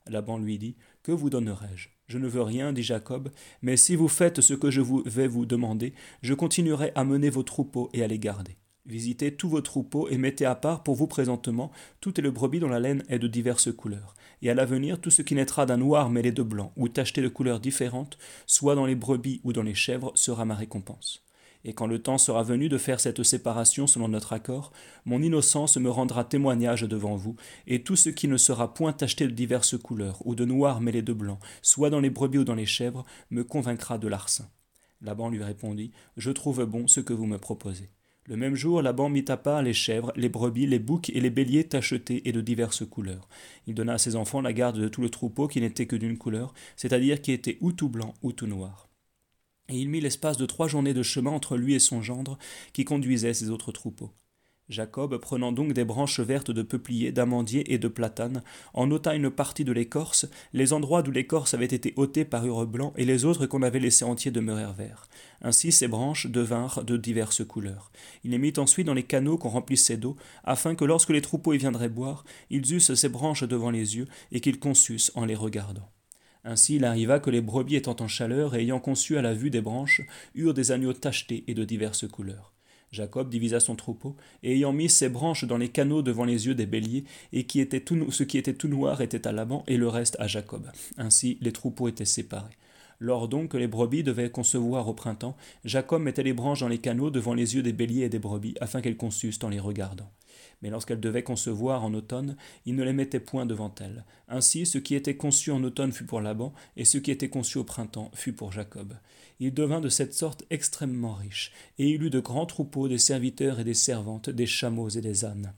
Laban 0.05 0.37
lui 0.37 0.57
dit 0.57 0.75
Que 1.01 1.13
vous 1.13 1.29
donnerai-je? 1.29 1.87
Je 2.09 2.17
ne 2.17 2.27
veux 2.27 2.41
rien, 2.41 2.73
dit 2.73 2.83
Jacob, 2.83 3.29
mais 3.61 3.77
si 3.77 3.95
vous 3.95 4.09
faites 4.09 4.41
ce 4.41 4.53
que 4.53 4.69
je 4.69 4.81
vais 4.81 5.27
vous 5.27 5.45
demander, 5.45 5.93
je 6.21 6.33
continuerai 6.33 6.91
à 6.95 7.05
mener 7.05 7.29
vos 7.29 7.43
troupeaux 7.43 7.89
et 7.93 8.03
à 8.03 8.07
les 8.07 8.19
garder. 8.19 8.57
Visitez 8.85 9.33
tous 9.33 9.47
vos 9.47 9.61
troupeaux 9.61 10.09
et 10.09 10.17
mettez 10.17 10.45
à 10.45 10.55
part 10.55 10.83
pour 10.83 10.95
vous 10.95 11.07
présentement 11.07 11.71
toutes 12.01 12.19
les 12.19 12.29
brebis 12.29 12.59
dont 12.59 12.67
la 12.67 12.81
laine 12.81 13.03
est 13.07 13.19
de 13.19 13.27
diverses 13.27 13.71
couleurs. 13.71 14.13
Et 14.41 14.49
à 14.49 14.53
l'avenir, 14.53 14.99
tout 14.99 15.09
ce 15.09 15.21
qui 15.21 15.35
naîtra 15.35 15.65
d'un 15.65 15.77
noir 15.77 16.09
mêlé 16.09 16.33
de 16.33 16.43
blanc 16.43 16.73
ou 16.75 16.89
tacheté 16.89 17.21
de 17.21 17.29
couleurs 17.29 17.61
différentes, 17.61 18.17
soit 18.45 18.75
dans 18.75 18.85
les 18.85 18.95
brebis 18.95 19.39
ou 19.45 19.53
dans 19.53 19.63
les 19.63 19.73
chèvres, 19.73 20.11
sera 20.15 20.43
ma 20.43 20.55
récompense. 20.55 21.23
Et 21.63 21.73
quand 21.73 21.87
le 21.87 22.01
temps 22.01 22.17
sera 22.17 22.43
venu 22.43 22.67
de 22.67 22.77
faire 22.77 22.99
cette 22.99 23.23
séparation 23.23 23.87
selon 23.87 24.09
notre 24.09 24.33
accord, 24.33 24.73
mon 25.05 25.21
innocence 25.21 25.77
me 25.77 25.89
rendra 25.89 26.25
témoignage 26.25 26.81
devant 26.81 27.15
vous, 27.15 27.37
et 27.67 27.83
tout 27.83 27.95
ce 27.95 28.09
qui 28.09 28.27
ne 28.27 28.35
sera 28.35 28.73
point 28.73 28.91
tacheté 28.91 29.27
de 29.27 29.31
diverses 29.31 29.77
couleurs 29.77 30.17
ou 30.25 30.35
de 30.35 30.43
noir 30.43 30.81
mêlé 30.81 31.01
de 31.01 31.13
blanc, 31.13 31.39
soit 31.61 31.89
dans 31.89 32.01
les 32.01 32.09
brebis 32.09 32.39
ou 32.39 32.43
dans 32.43 32.53
les 32.53 32.65
chèvres, 32.65 33.05
me 33.29 33.45
convaincra 33.45 33.97
de 33.97 34.09
larcin. 34.09 34.49
Laban 35.01 35.29
lui 35.29 35.41
répondit 35.41 35.91
Je 36.17 36.31
trouve 36.31 36.65
bon 36.65 36.89
ce 36.89 36.99
que 36.99 37.13
vous 37.13 37.27
me 37.27 37.37
proposez. 37.37 37.89
Le 38.25 38.37
même 38.37 38.55
jour, 38.55 38.81
Laban 38.81 39.09
mit 39.09 39.25
à 39.27 39.35
part 39.35 39.61
les 39.61 39.73
chèvres, 39.73 40.13
les 40.15 40.29
brebis, 40.29 40.65
les 40.65 40.79
boucs 40.79 41.09
et 41.09 41.19
les 41.19 41.29
béliers 41.29 41.65
tachetés 41.65 42.27
et 42.27 42.31
de 42.31 42.39
diverses 42.39 42.85
couleurs. 42.85 43.27
Il 43.67 43.75
donna 43.75 43.95
à 43.95 43.97
ses 43.97 44.15
enfants 44.15 44.39
la 44.39 44.53
garde 44.53 44.79
de 44.79 44.87
tout 44.87 45.01
le 45.01 45.09
troupeau 45.09 45.49
qui 45.49 45.59
n'était 45.59 45.87
que 45.87 45.97
d'une 45.97 46.17
couleur, 46.17 46.53
c'est-à-dire 46.77 47.21
qui 47.21 47.33
était 47.33 47.57
ou 47.59 47.73
tout 47.73 47.89
blanc 47.89 48.13
ou 48.21 48.31
tout 48.31 48.47
noir. 48.47 48.87
Et 49.67 49.77
il 49.77 49.89
mit 49.89 49.99
l'espace 49.99 50.37
de 50.37 50.45
trois 50.45 50.69
journées 50.69 50.93
de 50.93 51.03
chemin 51.03 51.31
entre 51.31 51.57
lui 51.57 51.73
et 51.73 51.79
son 51.79 52.01
gendre, 52.01 52.37
qui 52.71 52.85
conduisait 52.85 53.33
ses 53.33 53.49
autres 53.49 53.73
troupeaux. 53.73 54.11
Jacob, 54.69 55.17
prenant 55.17 55.51
donc 55.51 55.73
des 55.73 55.83
branches 55.83 56.21
vertes 56.21 56.49
de 56.49 56.61
peuplier, 56.61 57.11
d'amandier 57.11 57.73
et 57.73 57.77
de 57.77 57.89
platane, 57.89 58.43
en 58.73 58.89
ôta 58.91 59.13
une 59.13 59.29
partie 59.29 59.65
de 59.65 59.73
l'écorce, 59.73 60.25
les 60.53 60.71
endroits 60.71 61.03
d'où 61.03 61.11
l'écorce 61.11 61.53
avait 61.53 61.65
été 61.65 61.93
ôtée 61.97 62.23
parurent 62.23 62.65
blancs, 62.65 62.93
et 62.95 63.03
les 63.03 63.25
autres 63.25 63.45
qu'on 63.45 63.61
avait 63.61 63.81
laissés 63.81 64.05
entiers 64.05 64.31
demeurèrent 64.31 64.73
verts. 64.73 65.09
Ainsi 65.41 65.73
ces 65.73 65.89
branches 65.89 66.27
devinrent 66.27 66.85
de 66.85 66.95
diverses 66.95 67.45
couleurs. 67.45 67.91
Il 68.23 68.31
les 68.31 68.37
mit 68.37 68.53
ensuite 68.55 68.87
dans 68.87 68.93
les 68.93 69.03
canaux 69.03 69.37
qu'on 69.37 69.49
remplissait 69.49 69.97
d'eau, 69.97 70.15
afin 70.45 70.75
que 70.75 70.85
lorsque 70.85 71.09
les 71.09 71.21
troupeaux 71.21 71.53
y 71.53 71.57
viendraient 71.57 71.89
boire, 71.89 72.23
ils 72.49 72.73
eussent 72.73 72.93
ces 72.93 73.09
branches 73.09 73.43
devant 73.43 73.69
les 73.69 73.97
yeux, 73.97 74.07
et 74.31 74.39
qu'ils 74.39 74.59
conçussent 74.59 75.11
en 75.15 75.25
les 75.25 75.35
regardant. 75.35 75.89
Ainsi 76.45 76.75
il 76.75 76.85
arriva 76.85 77.19
que 77.19 77.29
les 77.29 77.41
brebis 77.41 77.75
étant 77.75 77.95
en 77.99 78.07
chaleur 78.07 78.55
et 78.55 78.61
ayant 78.61 78.79
conçu 78.79 79.17
à 79.17 79.21
la 79.21 79.33
vue 79.33 79.49
des 79.49 79.61
branches, 79.61 80.01
eurent 80.35 80.53
des 80.53 80.71
agneaux 80.71 80.93
tachetés 80.93 81.43
et 81.47 81.53
de 81.53 81.65
diverses 81.65 82.07
couleurs. 82.07 82.52
Jacob 82.93 83.29
divisa 83.29 83.59
son 83.59 83.75
troupeau, 83.75 84.15
et 84.43 84.53
ayant 84.53 84.71
mis 84.71 84.89
ses 84.89 85.09
branches 85.09 85.45
dans 85.45 85.57
les 85.57 85.69
canaux 85.69 86.03
devant 86.03 86.25
les 86.25 86.45
yeux 86.45 86.55
des 86.55 86.67
béliers, 86.67 87.03
et 87.33 87.39
ce 87.41 88.23
qui 88.23 88.37
était 88.37 88.53
tout 88.53 88.67
noir 88.67 89.01
était 89.01 89.27
à 89.27 89.31
Laban, 89.31 89.63
et 89.67 89.77
le 89.77 89.87
reste 89.87 90.15
à 90.19 90.27
Jacob. 90.27 90.71
Ainsi 90.97 91.37
les 91.41 91.51
troupeaux 91.51 91.87
étaient 91.87 92.05
séparés. 92.05 92.57
Lors 92.99 93.27
donc 93.27 93.49
que 93.49 93.57
les 93.57 93.67
brebis 93.67 94.03
devaient 94.03 94.29
concevoir 94.29 94.87
au 94.87 94.93
printemps, 94.93 95.35
Jacob 95.65 96.01
mettait 96.01 96.23
les 96.23 96.31
branches 96.31 96.61
dans 96.61 96.67
les 96.67 96.77
canaux 96.77 97.09
devant 97.09 97.33
les 97.33 97.55
yeux 97.55 97.63
des 97.63 97.73
béliers 97.73 98.03
et 98.03 98.09
des 98.09 98.19
brebis, 98.19 98.55
afin 98.61 98.79
qu'elles 98.79 98.95
conçussent 98.95 99.43
en 99.43 99.49
les 99.49 99.59
regardant. 99.59 100.09
Mais 100.61 100.69
lorsqu'elles 100.69 101.01
devaient 101.01 101.23
concevoir 101.23 101.83
en 101.83 101.93
automne, 101.93 102.37
il 102.65 102.75
ne 102.75 102.83
les 102.83 102.93
mettait 102.93 103.19
point 103.19 103.45
devant 103.45 103.73
elles. 103.81 104.05
Ainsi, 104.29 104.65
ce 104.65 104.77
qui 104.77 104.95
était 104.95 105.17
conçu 105.17 105.51
en 105.51 105.63
automne 105.63 105.91
fut 105.91 106.05
pour 106.05 106.21
Laban, 106.21 106.53
et 106.77 106.85
ce 106.85 106.97
qui 106.97 107.11
était 107.11 107.29
conçu 107.29 107.57
au 107.57 107.63
printemps 107.63 108.11
fut 108.13 108.33
pour 108.33 108.53
Jacob. 108.53 108.93
Il 109.45 109.53
devint 109.53 109.81
de 109.81 109.89
cette 109.89 110.13
sorte 110.13 110.45
extrêmement 110.51 111.15
riche, 111.15 111.51
et 111.77 111.89
il 111.89 112.01
eut 112.01 112.09
de 112.09 112.21
grands 112.21 112.45
troupeaux, 112.45 112.87
des 112.87 112.97
serviteurs 112.97 113.59
et 113.59 113.65
des 113.65 113.73
servantes, 113.73 114.29
des 114.29 114.45
chameaux 114.45 114.87
et 114.87 115.01
des 115.01 115.25
ânes. 115.25 115.53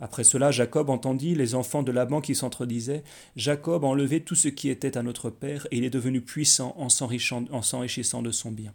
Après 0.00 0.24
cela, 0.24 0.50
Jacob 0.50 0.88
entendit 0.88 1.34
les 1.34 1.54
enfants 1.54 1.82
de 1.82 1.92
Laban 1.92 2.22
qui 2.22 2.34
s'entredisaient 2.34 3.04
Jacob 3.36 3.84
a 3.84 3.88
enlevé 3.88 4.24
tout 4.24 4.34
ce 4.34 4.48
qui 4.48 4.70
était 4.70 4.96
à 4.96 5.02
notre 5.02 5.28
père, 5.28 5.66
et 5.70 5.76
il 5.76 5.84
est 5.84 5.90
devenu 5.90 6.22
puissant 6.22 6.74
en 6.78 6.88
s'enrichissant 6.88 8.22
de 8.22 8.30
son 8.30 8.50
bien. 8.50 8.72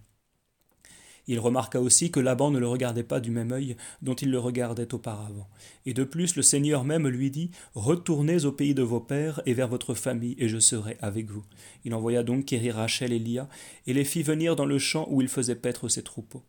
Il 1.28 1.40
remarqua 1.40 1.82
aussi 1.82 2.10
que 2.10 2.20
Laban 2.20 2.52
ne 2.52 2.60
le 2.60 2.68
regardait 2.68 3.04
pas 3.04 3.20
du 3.20 3.32
même 3.32 3.52
œil 3.52 3.76
dont 4.02 4.16
il 4.16 4.32
le 4.32 4.40
regardait 4.40 4.94
auparavant. 4.94 5.48
Et 5.86 5.94
de 5.94 6.04
plus, 6.04 6.36
le 6.36 6.42
Seigneur 6.42 6.84
même 6.84 7.08
lui 7.08 7.32
dit 7.32 7.52
Retournez 7.76 8.46
au 8.46 8.52
pays 8.52 8.74
de 8.74 8.84
vos 8.84 9.00
pères 9.00 9.42
et 9.46 9.54
vers 9.54 9.68
votre 9.68 9.94
famille, 9.94 10.36
et 10.38 10.48
je 10.48 10.60
serai 10.60 10.98
avec 11.02 11.30
vous. 11.30 11.44
Il 11.84 11.94
envoya 11.94 12.24
donc 12.24 12.46
quérir 12.46 12.76
Rachel 12.76 13.12
et 13.12 13.20
Lia, 13.20 13.50
et 13.88 13.94
les 13.94 14.06
fit 14.06 14.24
venir 14.24 14.56
dans 14.56 14.66
le 14.66 14.80
champ 14.80 15.08
où 15.10 15.22
il 15.22 15.28
faisait 15.28 15.56
paître 15.56 15.90
ses 15.90 16.04
troupeaux. 16.04 16.44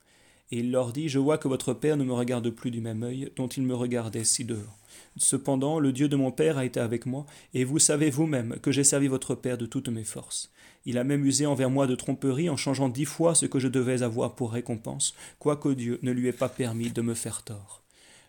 Et 0.50 0.60
il 0.60 0.70
leur 0.70 0.92
dit 0.92 1.08
Je 1.08 1.18
vois 1.18 1.38
que 1.38 1.48
votre 1.48 1.74
père 1.74 1.96
ne 1.96 2.04
me 2.04 2.12
regarde 2.12 2.48
plus 2.50 2.70
du 2.70 2.80
même 2.80 3.02
œil 3.02 3.30
dont 3.36 3.48
il 3.48 3.64
me 3.64 3.74
regardait 3.74 4.24
si 4.24 4.44
devant. 4.44 4.76
Cependant, 5.16 5.78
le 5.78 5.92
Dieu 5.92 6.08
de 6.08 6.16
mon 6.16 6.30
père 6.30 6.58
a 6.58 6.64
été 6.64 6.80
avec 6.80 7.04
moi, 7.04 7.26
et 7.52 7.64
vous 7.64 7.78
savez 7.78 8.10
vous-même 8.10 8.58
que 8.62 8.72
j'ai 8.72 8.84
servi 8.84 9.08
votre 9.08 9.34
père 9.34 9.58
de 9.58 9.66
toutes 9.66 9.88
mes 9.88 10.04
forces. 10.04 10.50
Il 10.88 10.96
a 10.96 11.04
même 11.04 11.26
usé 11.26 11.44
envers 11.44 11.68
moi 11.68 11.86
de 11.86 11.94
tromperie 11.94 12.48
en 12.48 12.56
changeant 12.56 12.88
dix 12.88 13.04
fois 13.04 13.34
ce 13.34 13.44
que 13.44 13.58
je 13.58 13.68
devais 13.68 14.02
avoir 14.02 14.34
pour 14.34 14.52
récompense, 14.52 15.14
quoique 15.38 15.68
Dieu 15.68 15.98
ne 16.00 16.12
lui 16.12 16.28
ait 16.28 16.32
pas 16.32 16.48
permis 16.48 16.88
de 16.88 17.02
me 17.02 17.12
faire 17.12 17.42
tort. 17.42 17.82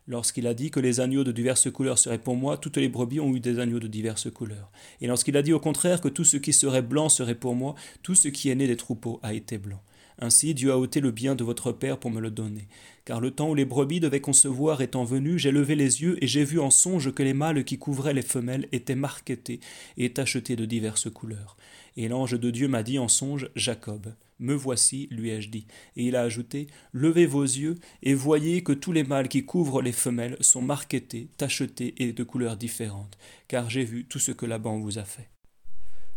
Lorsqu'il 0.10 0.46
a 0.46 0.54
dit 0.54 0.70
que 0.70 0.82
les 0.82 1.00
agneaux 1.00 1.24
de 1.24 1.32
diverses 1.32 1.72
couleurs 1.72 1.98
seraient 1.98 2.18
pour 2.18 2.36
moi, 2.36 2.58
toutes 2.58 2.76
les 2.76 2.90
brebis 2.90 3.22
ont 3.22 3.34
eu 3.34 3.40
des 3.40 3.60
agneaux 3.60 3.80
de 3.80 3.88
diverses 3.88 4.30
couleurs. 4.30 4.74
Et 5.00 5.08
lorsqu'il 5.08 5.38
a 5.38 5.42
dit 5.42 5.54
au 5.54 5.62
contraire 5.62 6.02
que 6.02 6.10
tout 6.10 6.26
ce 6.26 6.36
qui 6.36 6.52
serait 6.52 6.82
blanc 6.82 7.08
serait 7.08 7.34
pour 7.34 7.56
moi, 7.56 7.76
tout 8.04 8.14
ce 8.14 8.28
qui 8.28 8.50
est 8.50 8.56
né 8.56 8.68
des 8.68 8.76
troupeaux 8.76 9.22
a 9.24 9.34
été 9.34 9.58
blanc. 9.58 9.82
Ainsi 10.22 10.54
Dieu 10.54 10.72
a 10.72 10.78
ôté 10.78 11.00
le 11.00 11.12
bien 11.12 11.34
de 11.34 11.46
votre 11.46 11.72
père 11.72 11.98
pour 11.98 12.12
me 12.12 12.20
le 12.20 12.30
donner. 12.30 12.68
Car 13.06 13.22
le 13.22 13.32
temps 13.32 13.50
où 13.50 13.56
les 13.56 13.66
brebis 13.66 14.02
devaient 14.02 14.20
concevoir 14.20 14.82
étant 14.82 15.06
venu, 15.06 15.40
j'ai 15.40 15.52
levé 15.52 15.76
les 15.76 16.02
yeux 16.02 16.22
et 16.22 16.28
j'ai 16.28 16.44
vu 16.44 16.60
en 16.60 16.70
songe 16.70 17.14
que 17.14 17.24
les 17.24 17.34
mâles 17.34 17.64
qui 17.64 17.78
couvraient 17.78 18.14
les 18.14 18.22
femelles 18.22 18.68
étaient 18.74 18.96
marquetés 18.96 19.62
et 19.98 20.12
tachetés 20.12 20.58
de 20.58 20.66
diverses 20.66 21.10
couleurs. 21.10 21.56
Et 21.96 22.10
l'ange 22.10 22.38
de 22.38 22.52
Dieu 22.52 22.68
m'a 22.68 22.84
dit 22.84 23.00
en 23.00 23.08
songe, 23.08 23.50
Jacob. 23.56 24.14
Me 24.40 24.54
voici, 24.54 25.08
lui 25.10 25.30
ai-je 25.30 25.50
dit. 25.50 25.68
Et 25.96 26.06
il 26.06 26.16
a 26.16 26.22
ajouté, 26.22 26.68
Levez 26.92 27.26
vos 27.26 27.44
yeux 27.44 27.76
et 28.04 28.14
voyez 28.14 28.62
que 28.64 28.74
tous 28.74 28.92
les 28.92 29.04
mâles 29.04 29.30
qui 29.30 29.46
couvrent 29.46 29.82
les 29.82 29.92
femelles 29.92 30.38
sont 30.42 30.62
marquetés, 30.62 31.30
tachetés 31.38 31.96
et 31.98 32.14
de 32.14 32.24
couleurs 32.24 32.58
différentes, 32.58 33.18
car 33.48 33.70
j'ai 33.70 33.86
vu 33.86 34.06
tout 34.06 34.20
ce 34.20 34.32
que 34.32 34.46
Laban 34.46 34.80
vous 34.80 34.98
a 34.98 35.04
fait. 35.04 35.30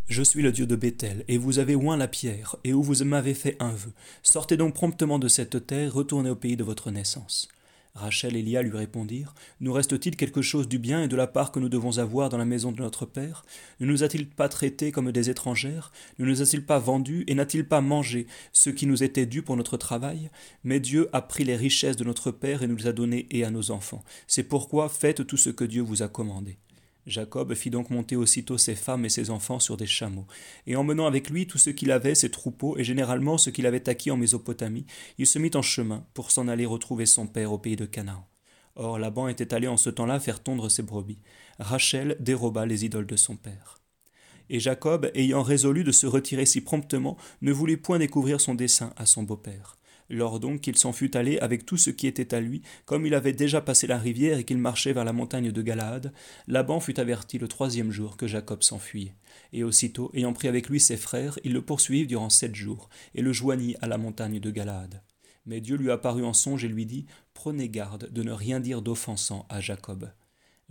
Je 0.09 0.23
suis 0.23 0.43
le 0.43 0.53
Dieu 0.53 0.67
de 0.67 0.77
Bethel, 0.77 1.25
et 1.29 1.39
vous 1.39 1.59
avez 1.59 1.77
oint 1.77 1.97
la 1.97 2.09
pierre, 2.09 2.57
et 2.65 2.75
où 2.75 2.83
vous 2.83 3.05
m'avez 3.05 3.35
fait 3.35 3.57
un 3.61 3.73
vœu. 3.73 3.93
Sortez 4.23 4.57
donc 4.57 4.75
promptement 4.75 5.19
de 5.19 5.29
cette 5.29 5.67
terre, 5.67 5.95
retournez 5.95 6.29
au 6.29 6.35
pays 6.35 6.57
de 6.57 6.65
votre 6.65 6.91
naissance. 6.91 7.49
Rachel 7.95 8.37
et 8.37 8.43
Lia 8.43 8.63
lui 8.63 8.77
répondirent 8.77 9.35
Nous 9.61 9.73
reste-t-il 9.73 10.17
quelque 10.17 10.43
chose 10.43 10.67
du 10.67 10.79
bien 10.79 11.03
et 11.03 11.09
de 11.09 11.17
la 11.17 11.27
part 11.27 11.53
que 11.53 11.61
nous 11.61 11.69
devons 11.69 11.99
avoir 11.99 12.31
dans 12.31 12.39
la 12.39 12.45
maison 12.45 12.73
de 12.73 12.81
notre 12.81 13.07
Père? 13.07 13.45
Ne 13.81 13.87
nous 13.87 14.03
a-t-il 14.03 14.29
pas 14.29 14.49
traités 14.49 14.93
comme 14.93 15.13
des 15.13 15.31
étrangères? 15.31 15.93
Ne 16.19 16.25
nous 16.25 16.43
a-t-il 16.43 16.65
pas 16.65 16.79
vendus 16.79 17.25
et 17.27 17.35
n'a-t-il 17.35 17.67
pas 17.67 17.81
mangé 17.81 18.27
ce 18.53 18.71
qui 18.71 18.87
nous 18.87 19.03
était 19.03 19.27
dû 19.27 19.43
pour 19.43 19.57
notre 19.57 19.77
travail? 19.77 20.31
Mais 20.65 20.81
Dieu 20.81 21.09
a 21.13 21.23
pris 21.23 21.45
les 21.45 21.57
richesses 21.57 21.97
de 21.97 22.05
notre 22.05 22.31
Père 22.31 22.63
et 22.63 22.67
nous 22.67 22.77
les 22.77 22.87
a 22.87 22.93
données 22.93 23.27
et 23.31 23.45
à 23.45 23.51
nos 23.51 23.71
enfants. 23.71 24.05
C'est 24.27 24.43
pourquoi 24.43 24.89
faites 24.89 25.27
tout 25.27 25.37
ce 25.37 25.51
que 25.51 25.65
Dieu 25.65 25.83
vous 25.83 26.03
a 26.03 26.09
commandé. 26.09 26.59
Jacob 27.07 27.55
fit 27.55 27.71
donc 27.71 27.91
monter 27.91 28.15
aussitôt 28.17 28.59
ses 28.59 28.75
femmes 28.75 29.05
et 29.05 29.09
ses 29.09 29.31
enfants 29.31 29.59
sur 29.59 29.77
des 29.77 29.87
chameaux, 29.87 30.27
et 30.67 30.77
emmenant 30.77 31.07
avec 31.07 31.31
lui 31.31 31.47
tout 31.47 31.59
ce 31.59 31.71
qu'il 31.71 31.91
avait, 31.91 32.15
ses 32.15 32.31
troupeaux, 32.31 32.79
et 32.79 32.85
généralement 32.85 33.39
ce 33.39 33.51
qu'il 33.51 33.67
avait 33.67 33.89
acquis 33.89 34.11
en 34.11 34.17
Mésopotamie, 34.17 34.87
il 35.19 35.27
se 35.27 35.39
mit 35.39 35.51
en 35.55 35.63
chemin 35.63 36.07
pour 36.15 36.31
s'en 36.31 36.49
aller 36.49 36.67
retrouver 36.67 37.07
son 37.07 37.27
père 37.27 37.53
au 37.53 37.59
pays 37.59 37.77
de 37.77 37.87
Canaan. 37.87 38.27
Or 38.77 38.99
Laban 38.99 39.29
était 39.29 39.53
allé 39.53 39.69
en 39.69 39.77
ce 39.77 39.91
temps-là 39.91 40.21
faire 40.21 40.43
tondre 40.43 40.71
ses 40.71 40.83
brebis. 40.83 41.19
Rachel 41.59 42.17
déroba 42.21 42.67
les 42.67 42.85
idoles 42.85 43.07
de 43.07 43.17
son 43.17 43.37
père. 43.37 43.79
Et 44.49 44.61
Jacob, 44.61 45.11
ayant 45.15 45.43
résolu 45.43 45.85
de 45.85 45.93
se 45.93 46.07
retirer 46.07 46.47
si 46.47 46.61
promptement, 46.61 47.17
ne 47.43 47.53
voulut 47.53 47.79
point 47.79 47.99
découvrir 47.99 48.41
son 48.41 48.55
dessein 48.55 48.93
à 48.97 49.07
son 49.07 49.23
beau-père. 49.23 49.77
Lors 50.13 50.41
donc 50.41 50.61
qu'il 50.61 50.77
s'en 50.77 50.93
fut 50.93 51.17
allé 51.17 51.39
avec 51.39 51.65
tout 51.65 51.79
ce 51.79 51.89
qui 51.89 52.07
était 52.07 52.35
à 52.35 52.41
lui, 52.41 52.61
comme 52.85 53.07
il 53.07 53.15
avait 53.15 53.33
déjà 53.33 53.63
passé 53.63 53.87
la 53.87 53.97
rivière 53.97 54.37
et 54.37 54.45
qu'il 54.45 54.59
marchait 54.59 54.93
vers 54.93 55.07
la 55.07 55.15
montagne 55.15 55.51
de 55.51 55.63
Galaad, 55.63 56.13
Laban 56.47 56.81
fut 56.81 57.01
averti 57.01 57.39
le 57.39 57.49
troisième 57.49 57.91
jour 57.91 58.19
que 58.19 58.27
Jacob 58.27 58.63
s'enfuyait. 58.63 59.15
Et 59.55 59.65
aussitôt, 59.65 60.11
ayant 60.13 60.35
pris 60.35 60.49
avec 60.49 60.69
lui 60.69 60.81
ses 60.81 60.99
frères, 60.99 61.39
ils 61.45 61.55
le 61.55 61.63
poursuivirent 61.63 62.07
durant 62.07 62.29
sept 62.29 62.55
jours, 62.55 62.91
et 63.15 63.23
le 63.23 63.33
joignit 63.33 63.79
à 63.81 63.87
la 63.87 63.97
montagne 63.97 64.39
de 64.39 64.51
Galaad. 64.51 65.01
Mais 65.47 65.63
Dieu 65.63 65.77
lui 65.77 65.91
apparut 65.91 66.27
en 66.27 66.35
songe 66.35 66.63
et 66.63 66.69
lui 66.69 66.85
dit 66.85 67.07
Prenez 67.33 67.71
garde 67.71 68.13
de 68.13 68.23
ne 68.23 68.33
rien 68.33 68.61
dire 68.61 68.83
d'offensant 68.83 69.47
à 69.49 69.63
Jacob. 69.63 70.11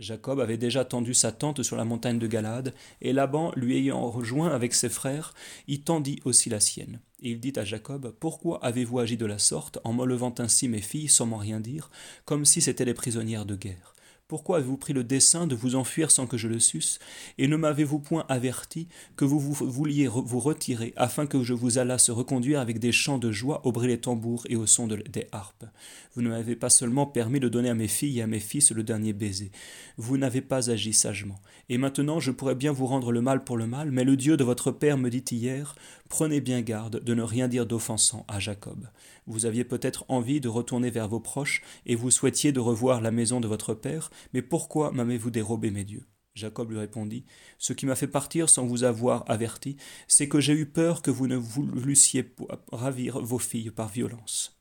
Jacob 0.02 0.40
avait 0.40 0.58
déjà 0.58 0.84
tendu 0.84 1.14
sa 1.14 1.32
tente 1.32 1.62
sur 1.62 1.76
la 1.76 1.84
montagne 1.84 2.18
de 2.18 2.26
Galade, 2.26 2.74
et 3.00 3.12
Laban, 3.12 3.52
lui 3.54 3.76
ayant 3.78 4.10
rejoint 4.10 4.50
avec 4.50 4.74
ses 4.74 4.88
frères, 4.88 5.32
y 5.68 5.80
tendit 5.80 6.20
aussi 6.24 6.50
la 6.50 6.60
sienne. 6.60 7.00
Et 7.22 7.30
il 7.30 7.40
dit 7.40 7.52
à 7.56 7.64
Jacob, 7.64 8.14
Pourquoi 8.18 8.62
avez-vous 8.64 8.98
agi 8.98 9.16
de 9.16 9.26
la 9.26 9.38
sorte, 9.38 9.78
en 9.84 9.92
m'enlevant 9.92 10.34
ainsi 10.38 10.68
mes 10.68 10.82
filles 10.82 11.08
sans 11.08 11.26
m'en 11.26 11.36
rien 11.36 11.60
dire, 11.60 11.90
comme 12.24 12.44
si 12.44 12.60
c'étaient 12.60 12.84
les 12.84 12.94
prisonnières 12.94 13.46
de 13.46 13.54
guerre? 13.54 13.91
Pourquoi 14.32 14.56
avez-vous 14.56 14.78
pris 14.78 14.94
le 14.94 15.04
dessein 15.04 15.46
de 15.46 15.54
vous 15.54 15.74
enfuir 15.74 16.10
sans 16.10 16.26
que 16.26 16.38
je 16.38 16.48
le 16.48 16.58
susse 16.58 16.98
Et 17.36 17.48
ne 17.48 17.56
m'avez-vous 17.56 17.98
point 17.98 18.24
averti 18.30 18.88
que 19.14 19.26
vous, 19.26 19.38
vouliez 19.38 20.08
vous 20.08 20.40
retirer 20.40 20.94
afin 20.96 21.26
que 21.26 21.42
je 21.42 21.52
vous 21.52 21.76
allasse 21.76 22.08
reconduire 22.08 22.58
avec 22.58 22.78
des 22.78 22.92
chants 22.92 23.18
de 23.18 23.30
joie 23.30 23.60
au 23.66 23.72
bruit 23.72 23.88
des 23.88 24.00
tambours 24.00 24.46
et 24.48 24.56
au 24.56 24.64
son 24.64 24.86
des 24.86 25.26
harpes? 25.32 25.66
Vous 26.14 26.22
ne 26.22 26.30
m'avez 26.30 26.56
pas 26.56 26.70
seulement 26.70 27.04
permis 27.04 27.40
de 27.40 27.50
donner 27.50 27.68
à 27.68 27.74
mes 27.74 27.88
filles 27.88 28.20
et 28.20 28.22
à 28.22 28.26
mes 28.26 28.40
fils 28.40 28.72
le 28.72 28.82
dernier 28.82 29.12
baiser. 29.12 29.52
Vous 29.98 30.16
n'avez 30.16 30.40
pas 30.40 30.70
agi 30.70 30.94
sagement. 30.94 31.38
Et 31.68 31.76
maintenant 31.76 32.18
je 32.18 32.30
pourrais 32.30 32.54
bien 32.54 32.72
vous 32.72 32.86
rendre 32.86 33.12
le 33.12 33.20
mal 33.20 33.44
pour 33.44 33.58
le 33.58 33.66
mal, 33.66 33.90
mais 33.90 34.02
le 34.02 34.16
Dieu 34.16 34.38
de 34.38 34.44
votre 34.44 34.70
Père 34.70 34.96
me 34.96 35.10
dit 35.10 35.24
hier 35.30 35.74
Prenez 36.08 36.40
bien 36.40 36.62
garde 36.62 37.04
de 37.04 37.14
ne 37.14 37.22
rien 37.22 37.48
dire 37.48 37.66
d'offensant 37.66 38.24
à 38.28 38.38
Jacob. 38.38 38.86
Vous 39.26 39.46
aviez 39.46 39.64
peut-être 39.64 40.04
envie 40.08 40.40
de 40.40 40.48
retourner 40.48 40.90
vers 40.90 41.08
vos 41.08 41.20
proches, 41.20 41.62
et 41.86 41.94
vous 41.94 42.10
souhaitiez 42.10 42.52
de 42.52 42.60
revoir 42.60 43.00
la 43.00 43.10
maison 43.10 43.40
de 43.40 43.48
votre 43.48 43.74
père, 43.74 44.10
mais 44.32 44.42
pourquoi 44.42 44.90
m'avez-vous 44.92 45.30
dérobé 45.30 45.70
mes 45.70 45.84
dieux? 45.84 46.06
Jacob 46.34 46.70
lui 46.70 46.78
répondit 46.78 47.24
Ce 47.58 47.72
qui 47.72 47.86
m'a 47.86 47.94
fait 47.94 48.06
partir 48.06 48.48
sans 48.48 48.64
vous 48.64 48.84
avoir 48.84 49.24
averti, 49.30 49.76
c'est 50.08 50.28
que 50.28 50.40
j'ai 50.40 50.54
eu 50.54 50.66
peur 50.66 51.02
que 51.02 51.10
vous 51.10 51.26
ne 51.26 51.36
voulussiez 51.36 52.34
ravir 52.72 53.20
vos 53.20 53.38
filles 53.38 53.70
par 53.70 53.88
violence. 53.88 54.58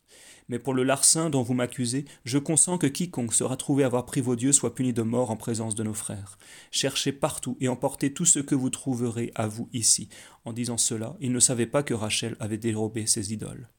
Mais 0.49 0.59
pour 0.59 0.73
le 0.73 0.83
larcin 0.83 1.29
dont 1.29 1.43
vous 1.43 1.53
m'accusez, 1.53 2.03
je 2.25 2.37
consens 2.37 2.77
que 2.77 2.87
quiconque 2.87 3.33
sera 3.33 3.55
trouvé 3.55 3.85
avoir 3.85 4.05
pris 4.05 4.19
vos 4.19 4.35
dieux 4.35 4.51
soit 4.51 4.75
puni 4.75 4.91
de 4.91 5.01
mort 5.01 5.31
en 5.31 5.37
présence 5.37 5.75
de 5.75 5.83
nos 5.83 5.93
frères. 5.93 6.37
Cherchez 6.71 7.13
partout 7.13 7.55
et 7.61 7.69
emportez 7.69 8.13
tout 8.13 8.25
ce 8.25 8.39
que 8.39 8.55
vous 8.55 8.69
trouverez 8.69 9.31
à 9.35 9.47
vous 9.47 9.69
ici. 9.71 10.09
En 10.43 10.51
disant 10.51 10.77
cela, 10.77 11.15
il 11.21 11.31
ne 11.31 11.39
savait 11.39 11.67
pas 11.67 11.83
que 11.83 11.93
Rachel 11.93 12.35
avait 12.41 12.57
dérobé 12.57 13.05
ses 13.05 13.31
idoles. 13.31 13.69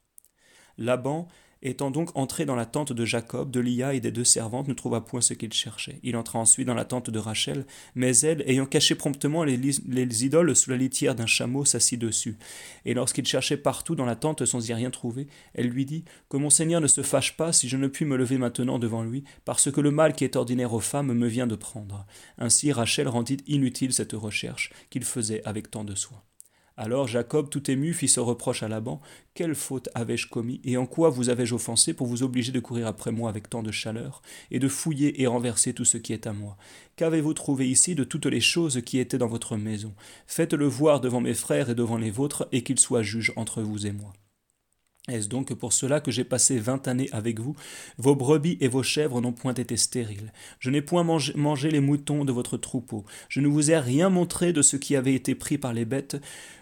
Laban 0.79 1.29
Étant 1.65 1.93
donc 1.93 2.11
entré 2.17 2.45
dans 2.45 2.57
la 2.57 2.67
tente 2.67 2.93
de 2.93 3.05
Jacob, 3.05 3.53
de 3.53 3.61
Lia 3.61 3.95
et 3.95 4.01
des 4.01 4.11
deux 4.11 4.25
servantes, 4.25 4.67
ne 4.67 4.75
trouva 4.75 5.01
point 5.01 5.21
ce 5.21 5.33
qu'il 5.33 5.53
cherchait. 5.53 6.01
Il 6.03 6.17
entra 6.17 6.41
ensuite 6.41 6.67
dans 6.67 6.75
la 6.75 6.85
tente 6.85 7.09
de 7.09 7.19
Rachel, 7.21 7.67
mais 7.95 8.17
elle, 8.19 8.43
ayant 8.51 8.67
caché 8.67 8.97
promptement 8.97 9.45
les, 9.45 9.57
les 9.57 10.25
idoles 10.25 10.57
sous 10.57 10.71
la 10.71 10.77
litière 10.77 11.15
d'un 11.15 11.27
chameau, 11.27 11.65
s'assit 11.65 12.01
dessus. 12.01 12.37
Et 12.85 12.95
lorsqu'il 12.95 13.25
cherchait 13.25 13.57
partout 13.57 13.95
dans 13.95 14.05
la 14.05 14.17
tente 14.17 14.45
sans 14.45 14.69
y 14.69 14.75
rien 14.75 14.91
trouver, 14.91 15.29
elle 15.55 15.69
lui 15.69 15.87
dit 15.87 16.05
Que 16.29 16.37
mon 16.37 16.51
Seigneur 16.51 16.81
ne 16.81 16.89
se 16.89 17.03
fâche 17.03 17.37
pas 17.37 17.53
si 17.53 17.69
je 17.69 17.77
ne 17.77 17.87
puis 17.87 18.07
me 18.07 18.17
lever 18.17 18.39
maintenant 18.39 18.81
devant 18.81 19.05
lui, 19.05 19.23
parce 19.45 19.71
que 19.71 19.81
le 19.81 19.93
mal 19.93 20.15
qui 20.15 20.25
est 20.25 20.35
ordinaire 20.35 20.73
aux 20.73 20.81
femmes 20.81 21.13
me 21.13 21.29
vient 21.29 21.47
de 21.47 21.55
prendre. 21.55 22.07
Ainsi 22.39 22.73
Rachel 22.73 23.07
rendit 23.07 23.39
inutile 23.47 23.93
cette 23.93 24.15
recherche 24.15 24.73
qu'il 24.91 25.05
faisait 25.05 25.45
avec 25.45 25.71
tant 25.71 25.85
de 25.85 25.95
soin. 25.95 26.21
Alors 26.77 27.07
Jacob, 27.07 27.51
tout 27.51 27.71
ému, 27.71 27.93
fit 27.93 28.09
ce 28.09 28.19
reproche 28.19 28.63
à 28.63 28.69
Laban. 28.69 29.01
Quelle 29.35 29.55
faute 29.55 29.91
avais-je 29.95 30.29
commis, 30.29 30.61
et 30.65 30.77
en 30.77 30.87
quoi 30.87 31.11
vous 31.11 31.29
avais-je 31.29 31.55
offensé 31.55 31.93
pour 31.93 32.07
vous 32.07 32.23
obliger 32.23 32.51
de 32.51 32.61
courir 32.61 32.87
après 32.87 33.13
moi 33.13 33.29
avec 33.29 33.51
tant 33.51 33.63
de 33.63 33.71
chaleur, 33.71 34.23
et 34.51 34.59
de 34.59 34.69
fouiller 34.69 35.21
et 35.21 35.27
renverser 35.27 35.75
tout 35.75 35.85
ce 35.85 35.99
qui 35.99 36.13
est 36.13 36.27
à 36.27 36.33
moi? 36.33 36.57
Qu'avez-vous 36.97 37.35
trouvé 37.35 37.69
ici 37.69 37.95
de 37.95 38.05
toutes 38.05 38.27
les 38.27 38.41
choses 38.41 38.81
qui 38.85 38.99
étaient 38.99 39.19
dans 39.19 39.27
votre 39.27 39.57
maison? 39.57 39.95
Faites-le 40.27 40.67
voir 40.67 41.01
devant 41.01 41.21
mes 41.21 41.35
frères 41.35 41.71
et 41.71 41.75
devant 41.75 41.99
les 41.99 42.11
vôtres, 42.11 42.49
et 42.53 42.63
qu'il 42.63 42.79
soit 42.79 43.03
juge 43.03 43.33
entre 43.37 43.63
vous 43.63 43.87
et 43.87 43.93
moi. 43.93 44.13
Est-ce 45.09 45.29
donc 45.29 45.53
pour 45.55 45.73
cela 45.73 46.01
que 46.01 46.13
j'ai 46.13 46.23
passé 46.23 46.61
vingt 46.61 46.87
années 46.87 47.09
avec 47.11 47.41
vous 47.41 47.57
Vos 47.99 48.15
brebis 48.15 48.57
et 48.61 48.69
vos 48.69 48.85
chèvres 48.85 49.21
n'ont 49.21 49.33
point 49.33 49.53
été 49.53 49.77
stériles? 49.77 50.33
Je 50.61 50.71
n'ai 50.71 50.81
point 50.81 51.03
mangé, 51.03 51.71
les 51.71 51.81
moutons 51.81 52.25
de 52.25 52.31
votre 52.31 52.57
troupeau. 52.57 53.05
Je 53.29 53.41
ne 53.41 53.49
vous 53.49 53.73
ai 53.73 53.79
rien 53.79 54.11
montré 54.11 54.53
de 54.53 54.63
ce 54.63 54.77
qui 54.77 54.95
avait 54.95 55.15
été 55.15 55.35
pris 55.35 55.59
par 55.59 55.73
les 55.73 55.85
bêtes. 55.85 56.19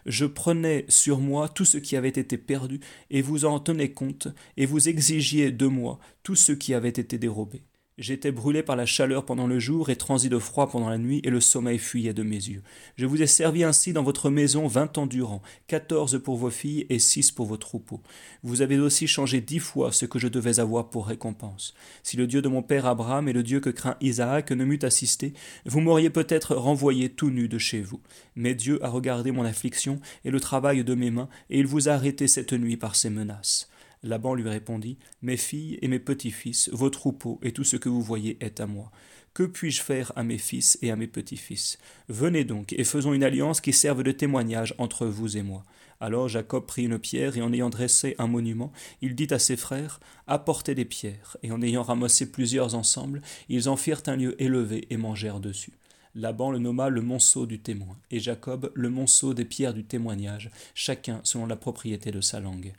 Je 0.06 0.24
prenais 0.24 0.86
sur 0.88 1.18
moi 1.18 1.50
tout 1.50 1.66
ce 1.66 1.76
qui 1.76 1.96
avait 1.96 2.08
été 2.08 2.38
perdu, 2.38 2.80
et 3.10 3.20
vous 3.20 3.44
en 3.44 3.60
tenez 3.60 3.92
compte, 3.92 4.28
et 4.56 4.64
vous 4.64 4.88
exigiez 4.88 5.52
de 5.52 5.66
moi 5.66 5.98
tout 6.22 6.36
ce 6.36 6.52
qui 6.52 6.72
avait 6.72 6.88
été 6.88 7.18
dérobé. 7.18 7.62
J'étais 8.00 8.32
brûlé 8.32 8.62
par 8.62 8.76
la 8.76 8.86
chaleur 8.86 9.26
pendant 9.26 9.46
le 9.46 9.58
jour 9.58 9.90
et 9.90 9.96
transi 9.96 10.30
de 10.30 10.38
froid 10.38 10.70
pendant 10.70 10.88
la 10.88 10.96
nuit, 10.96 11.20
et 11.22 11.28
le 11.28 11.38
sommeil 11.38 11.76
fuyait 11.76 12.14
de 12.14 12.22
mes 12.22 12.36
yeux. 12.36 12.62
Je 12.96 13.04
vous 13.04 13.20
ai 13.20 13.26
servi 13.26 13.62
ainsi 13.62 13.92
dans 13.92 14.02
votre 14.02 14.30
maison 14.30 14.66
vingt 14.66 14.96
ans 14.96 15.06
durant, 15.06 15.42
quatorze 15.66 16.18
pour 16.18 16.38
vos 16.38 16.48
filles 16.48 16.86
et 16.88 16.98
six 16.98 17.30
pour 17.30 17.44
vos 17.44 17.58
troupeaux. 17.58 18.00
Vous 18.42 18.62
avez 18.62 18.78
aussi 18.78 19.06
changé 19.06 19.42
dix 19.42 19.58
fois 19.58 19.92
ce 19.92 20.06
que 20.06 20.18
je 20.18 20.28
devais 20.28 20.60
avoir 20.60 20.88
pour 20.88 21.08
récompense. 21.08 21.74
Si 22.02 22.16
le 22.16 22.26
Dieu 22.26 22.40
de 22.40 22.48
mon 22.48 22.62
père 22.62 22.86
Abraham 22.86 23.28
et 23.28 23.34
le 23.34 23.42
Dieu 23.42 23.60
que 23.60 23.68
craint 23.68 23.98
Isaac 24.00 24.50
ne 24.50 24.64
m'eût 24.64 24.78
assisté, 24.82 25.34
vous 25.66 25.82
m'auriez 25.82 26.08
peut-être 26.08 26.54
renvoyé 26.54 27.10
tout 27.10 27.28
nu 27.28 27.48
de 27.48 27.58
chez 27.58 27.82
vous. 27.82 28.00
Mais 28.34 28.54
Dieu 28.54 28.82
a 28.82 28.88
regardé 28.88 29.30
mon 29.30 29.44
affliction 29.44 30.00
et 30.24 30.30
le 30.30 30.40
travail 30.40 30.84
de 30.84 30.94
mes 30.94 31.10
mains, 31.10 31.28
et 31.50 31.58
il 31.58 31.66
vous 31.66 31.90
a 31.90 31.92
arrêté 31.92 32.28
cette 32.28 32.54
nuit 32.54 32.78
par 32.78 32.96
ses 32.96 33.10
menaces. 33.10 33.69
Laban 34.02 34.34
lui 34.34 34.48
répondit 34.48 34.98
Mes 35.22 35.36
filles 35.36 35.78
et 35.82 35.88
mes 35.88 35.98
petits-fils, 35.98 36.70
vos 36.72 36.90
troupeaux 36.90 37.38
et 37.42 37.52
tout 37.52 37.64
ce 37.64 37.76
que 37.76 37.88
vous 37.88 38.02
voyez 38.02 38.38
est 38.40 38.60
à 38.60 38.66
moi. 38.66 38.90
Que 39.34 39.42
puis-je 39.44 39.82
faire 39.82 40.12
à 40.16 40.24
mes 40.24 40.38
fils 40.38 40.78
et 40.82 40.90
à 40.90 40.96
mes 40.96 41.06
petits-fils? 41.06 41.78
Venez 42.08 42.44
donc 42.44 42.72
et 42.72 42.84
faisons 42.84 43.12
une 43.12 43.22
alliance 43.22 43.60
qui 43.60 43.72
serve 43.72 44.02
de 44.02 44.12
témoignage 44.12 44.74
entre 44.78 45.06
vous 45.06 45.36
et 45.36 45.42
moi. 45.42 45.64
Alors 46.00 46.28
Jacob 46.28 46.64
prit 46.64 46.84
une 46.84 46.98
pierre 46.98 47.36
et 47.36 47.42
en 47.42 47.52
ayant 47.52 47.68
dressé 47.68 48.14
un 48.18 48.26
monument, 48.26 48.72
il 49.02 49.14
dit 49.14 49.28
à 49.30 49.38
ses 49.38 49.56
frères 49.56 50.00
Apportez 50.26 50.74
des 50.74 50.86
pierres. 50.86 51.36
Et 51.42 51.52
en 51.52 51.60
ayant 51.60 51.82
ramassé 51.82 52.30
plusieurs 52.30 52.74
ensemble, 52.74 53.20
ils 53.48 53.68
en 53.68 53.76
firent 53.76 54.02
un 54.06 54.16
lieu 54.16 54.40
élevé 54.42 54.86
et 54.88 54.96
mangèrent 54.96 55.40
dessus. 55.40 55.74
Laban 56.14 56.50
le 56.50 56.58
nomma 56.58 56.88
le 56.88 57.02
monceau 57.02 57.46
du 57.46 57.60
témoin, 57.60 57.96
et 58.10 58.18
Jacob 58.18 58.72
le 58.74 58.90
monceau 58.90 59.32
des 59.32 59.44
pierres 59.44 59.74
du 59.74 59.84
témoignage, 59.84 60.50
chacun 60.74 61.20
selon 61.22 61.46
la 61.46 61.54
propriété 61.54 62.10
de 62.10 62.20
sa 62.20 62.40
langue. 62.40 62.72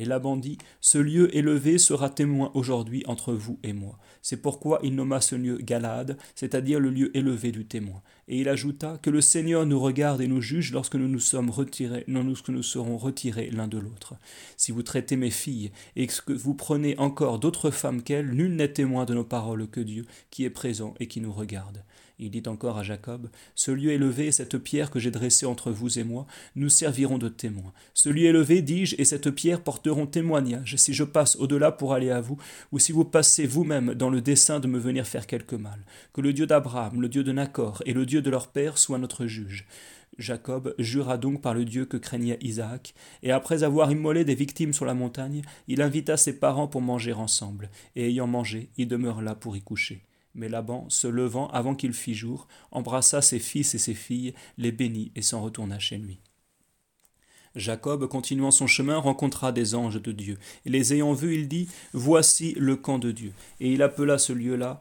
Et 0.00 0.06
Laban 0.06 0.38
dit 0.38 0.56
Ce 0.80 0.96
lieu 0.96 1.36
élevé 1.36 1.76
sera 1.76 2.08
témoin 2.08 2.50
aujourd'hui 2.54 3.02
entre 3.06 3.34
vous 3.34 3.58
et 3.62 3.74
moi. 3.74 3.98
C'est 4.22 4.40
pourquoi 4.40 4.80
il 4.82 4.94
nomma 4.94 5.20
ce 5.20 5.34
lieu 5.34 5.58
Galade, 5.58 6.16
c'est-à-dire 6.34 6.80
le 6.80 6.88
lieu 6.88 7.14
élevé 7.14 7.52
du 7.52 7.66
témoin. 7.66 8.00
Et 8.26 8.38
il 8.40 8.48
ajouta 8.48 8.96
Que 9.02 9.10
le 9.10 9.20
Seigneur 9.20 9.66
nous 9.66 9.78
regarde 9.78 10.22
et 10.22 10.26
nous 10.26 10.40
juge 10.40 10.72
lorsque 10.72 10.94
nous 10.94 11.06
nous 11.06 11.20
sommes 11.20 11.50
retirés, 11.50 12.04
lorsque 12.08 12.48
nous 12.48 12.62
serons 12.62 12.96
retirés 12.96 13.50
l'un 13.50 13.68
de 13.68 13.76
l'autre. 13.76 14.14
Si 14.56 14.72
vous 14.72 14.82
traitez 14.82 15.16
mes 15.16 15.30
filles 15.30 15.70
et 15.96 16.06
que 16.06 16.32
vous 16.32 16.54
prenez 16.54 16.96
encore 16.98 17.38
d'autres 17.38 17.70
femmes 17.70 18.02
qu'elles, 18.02 18.30
nul 18.30 18.56
n'est 18.56 18.72
témoin 18.72 19.04
de 19.04 19.12
nos 19.12 19.24
paroles 19.24 19.68
que 19.68 19.80
Dieu, 19.80 20.06
qui 20.30 20.44
est 20.44 20.50
présent 20.50 20.94
et 20.98 21.08
qui 21.08 21.20
nous 21.20 21.32
regarde. 21.32 21.84
Il 22.22 22.30
dit 22.30 22.42
encore 22.46 22.76
à 22.76 22.82
Jacob, 22.82 23.30
Ce 23.54 23.70
lieu 23.70 23.92
élevé 23.92 24.26
et 24.26 24.32
cette 24.32 24.58
pierre 24.58 24.90
que 24.90 24.98
j'ai 24.98 25.10
dressée 25.10 25.46
entre 25.46 25.70
vous 25.70 25.98
et 25.98 26.04
moi 26.04 26.26
nous 26.54 26.68
serviront 26.68 27.16
de 27.16 27.30
témoins. 27.30 27.72
Ce 27.94 28.10
lieu 28.10 28.26
élevé, 28.26 28.60
dis-je, 28.60 28.94
et 28.98 29.06
cette 29.06 29.30
pierre 29.30 29.62
porteront 29.62 30.06
témoignage 30.06 30.76
si 30.76 30.92
je 30.92 31.04
passe 31.04 31.36
au-delà 31.36 31.72
pour 31.72 31.94
aller 31.94 32.10
à 32.10 32.20
vous, 32.20 32.36
ou 32.72 32.78
si 32.78 32.92
vous 32.92 33.06
passez 33.06 33.46
vous-même 33.46 33.94
dans 33.94 34.10
le 34.10 34.20
dessein 34.20 34.60
de 34.60 34.68
me 34.68 34.78
venir 34.78 35.06
faire 35.06 35.26
quelque 35.26 35.56
mal. 35.56 35.80
Que 36.12 36.20
le 36.20 36.34
Dieu 36.34 36.46
d'Abraham, 36.46 37.00
le 37.00 37.08
Dieu 37.08 37.24
de 37.24 37.32
Nacor 37.32 37.82
et 37.86 37.94
le 37.94 38.04
Dieu 38.04 38.20
de 38.20 38.28
leur 38.28 38.48
père 38.48 38.76
soient 38.76 38.98
notre 38.98 39.26
juge. 39.26 39.66
Jacob 40.18 40.74
jura 40.78 41.16
donc 41.16 41.40
par 41.40 41.54
le 41.54 41.64
Dieu 41.64 41.86
que 41.86 41.96
craignait 41.96 42.38
Isaac, 42.42 42.92
et 43.22 43.32
après 43.32 43.62
avoir 43.62 43.90
immolé 43.90 44.26
des 44.26 44.34
victimes 44.34 44.74
sur 44.74 44.84
la 44.84 44.92
montagne, 44.92 45.40
il 45.68 45.80
invita 45.80 46.18
ses 46.18 46.38
parents 46.38 46.68
pour 46.68 46.82
manger 46.82 47.14
ensemble, 47.14 47.70
et 47.96 48.08
ayant 48.08 48.26
mangé, 48.26 48.68
il 48.76 48.88
demeure 48.88 49.22
là 49.22 49.34
pour 49.34 49.56
y 49.56 49.62
coucher. 49.62 50.04
Mais 50.34 50.48
Laban, 50.48 50.88
se 50.88 51.06
levant 51.06 51.48
avant 51.48 51.74
qu'il 51.74 51.92
fît 51.92 52.14
jour, 52.14 52.46
embrassa 52.70 53.20
ses 53.20 53.38
fils 53.38 53.74
et 53.74 53.78
ses 53.78 53.94
filles, 53.94 54.34
les 54.58 54.72
bénit 54.72 55.12
et 55.16 55.22
s'en 55.22 55.42
retourna 55.42 55.78
chez 55.78 55.98
lui. 55.98 56.20
Jacob, 57.56 58.06
continuant 58.06 58.52
son 58.52 58.68
chemin, 58.68 58.96
rencontra 58.96 59.50
des 59.50 59.74
anges 59.74 60.00
de 60.00 60.12
Dieu, 60.12 60.38
et 60.64 60.70
les 60.70 60.94
ayant 60.94 61.12
vus, 61.12 61.34
il 61.34 61.48
dit 61.48 61.68
Voici 61.92 62.54
le 62.56 62.76
camp 62.76 62.98
de 62.98 63.10
Dieu. 63.10 63.32
Et 63.58 63.72
il 63.72 63.82
appela 63.82 64.18
ce 64.18 64.32
lieu-là 64.32 64.80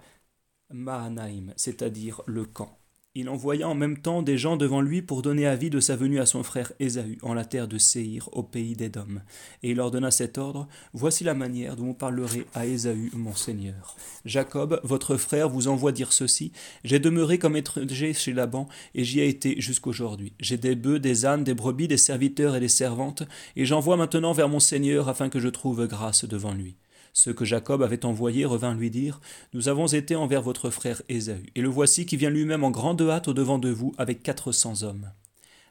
Mahanaïm, 0.72 1.54
c'est-à-dire 1.58 2.22
le 2.28 2.46
camp. 2.46 2.79
Il 3.20 3.28
envoya 3.28 3.68
en 3.68 3.76
même 3.76 3.98
temps 3.98 4.22
des 4.22 4.38
gens 4.38 4.56
devant 4.56 4.80
lui 4.80 5.02
pour 5.02 5.22
donner 5.22 5.46
avis 5.46 5.70
de 5.70 5.82
sa 5.82 5.98
venue 5.98 6.22
à 6.22 6.26
son 6.26 6.42
frère 6.42 6.72
Ésaü 6.80 7.18
en 7.22 7.34
la 7.34 7.44
terre 7.44 7.68
de 7.68 7.78
Séhir, 7.78 8.30
au 8.32 8.44
pays 8.44 8.78
d'Édom. 8.78 9.20
Et 9.62 9.72
il 9.72 9.76
leur 9.76 9.92
donna 9.92 10.10
cet 10.10 10.38
ordre 10.38 10.70
Voici 10.94 11.26
la 11.26 11.34
manière 11.34 11.76
dont 11.76 11.88
vous 11.88 11.94
parlerez 11.94 12.46
à 12.54 12.66
Ésaü, 12.66 13.12
mon 13.14 13.36
Seigneur. 13.36 13.98
Jacob, 14.24 14.80
votre 14.86 15.18
frère, 15.18 15.50
vous 15.50 15.68
envoie 15.68 15.92
dire 15.92 16.14
ceci 16.14 16.54
J'ai 16.86 17.00
demeuré 17.00 17.40
comme 17.40 17.58
étranger 17.58 18.14
chez 18.14 18.32
Laban, 18.32 18.70
et 18.96 19.04
j'y 19.04 19.20
ai 19.20 19.28
été 19.28 19.60
jusqu'aujourd'hui. 19.60 20.32
J'ai 20.40 20.56
des 20.56 20.76
bœufs, 20.76 21.00
des 21.00 21.26
ânes, 21.26 21.44
des 21.44 21.54
brebis, 21.54 21.90
des 21.90 21.98
serviteurs 21.98 22.56
et 22.56 22.62
des 22.62 22.70
servantes, 22.70 23.24
et 23.58 23.66
j'envoie 23.66 23.98
maintenant 23.98 24.32
vers 24.32 24.48
mon 24.48 24.62
Seigneur 24.62 25.10
afin 25.10 25.28
que 25.28 25.42
je 25.42 25.50
trouve 25.50 25.88
grâce 25.88 26.24
devant 26.24 26.54
lui. 26.54 26.78
Ceux 27.20 27.34
que 27.34 27.44
Jacob 27.44 27.82
avait 27.82 28.06
envoyés 28.06 28.46
revinrent 28.46 28.76
lui 28.76 28.90
dire 28.90 29.20
Nous 29.52 29.68
avons 29.68 29.88
été 29.88 30.16
envers 30.16 30.42
votre 30.42 30.70
frère 30.70 31.02
Ésaü, 31.10 31.44
et 31.54 31.60
le 31.60 31.68
voici 31.68 32.06
qui 32.06 32.16
vient 32.16 32.30
lui-même 32.30 32.64
en 32.64 32.72
grande 32.72 33.02
hâte 33.02 33.28
au-devant 33.28 33.60
de 33.60 33.70
vous 33.70 33.94
avec 33.98 34.24
quatre 34.24 34.54
cents 34.54 34.84
hommes. 34.84 35.12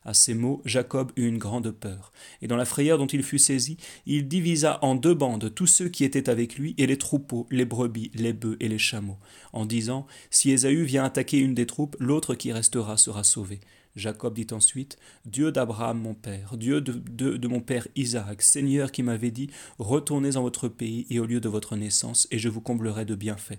À 0.04 0.12
ces 0.12 0.34
mots, 0.34 0.60
Jacob 0.66 1.10
eut 1.16 1.26
une 1.26 1.38
grande 1.38 1.70
peur, 1.70 2.12
et 2.42 2.48
dans 2.48 2.58
la 2.58 2.66
frayeur 2.66 2.98
dont 2.98 3.06
il 3.06 3.22
fut 3.22 3.38
saisi, 3.38 3.78
il 4.04 4.28
divisa 4.28 4.78
en 4.82 4.94
deux 4.94 5.14
bandes 5.14 5.54
tous 5.54 5.66
ceux 5.66 5.88
qui 5.88 6.04
étaient 6.04 6.28
avec 6.28 6.58
lui, 6.58 6.74
et 6.76 6.86
les 6.86 6.98
troupeaux, 6.98 7.46
les 7.50 7.64
brebis, 7.64 8.10
les 8.12 8.34
bœufs 8.34 8.58
et 8.60 8.68
les 8.68 8.76
chameaux, 8.76 9.18
en 9.54 9.64
disant 9.64 10.06
Si 10.28 10.50
Ésaü 10.50 10.84
vient 10.84 11.04
attaquer 11.04 11.38
une 11.38 11.54
des 11.54 11.66
troupes, 11.66 11.96
l'autre 11.98 12.34
qui 12.34 12.52
restera 12.52 12.98
sera 12.98 13.24
sauvé. 13.24 13.60
Jacob 13.98 14.34
dit 14.34 14.46
ensuite, 14.52 14.96
Dieu 15.26 15.52
d'Abraham 15.52 16.00
mon 16.00 16.14
père, 16.14 16.56
Dieu 16.56 16.80
de, 16.80 17.48
mon 17.48 17.60
père 17.60 17.86
Isaac, 17.96 18.42
Seigneur 18.42 18.92
qui 18.92 19.02
m'avait 19.02 19.30
dit, 19.30 19.50
Retournez 19.78 20.36
en 20.36 20.42
votre 20.42 20.68
pays 20.68 21.06
et 21.10 21.20
au 21.20 21.26
lieu 21.26 21.40
de 21.40 21.48
votre 21.48 21.76
naissance, 21.76 22.28
et 22.30 22.38
je 22.38 22.48
vous 22.48 22.60
comblerai 22.60 23.04
de 23.04 23.14
bienfaits. 23.14 23.58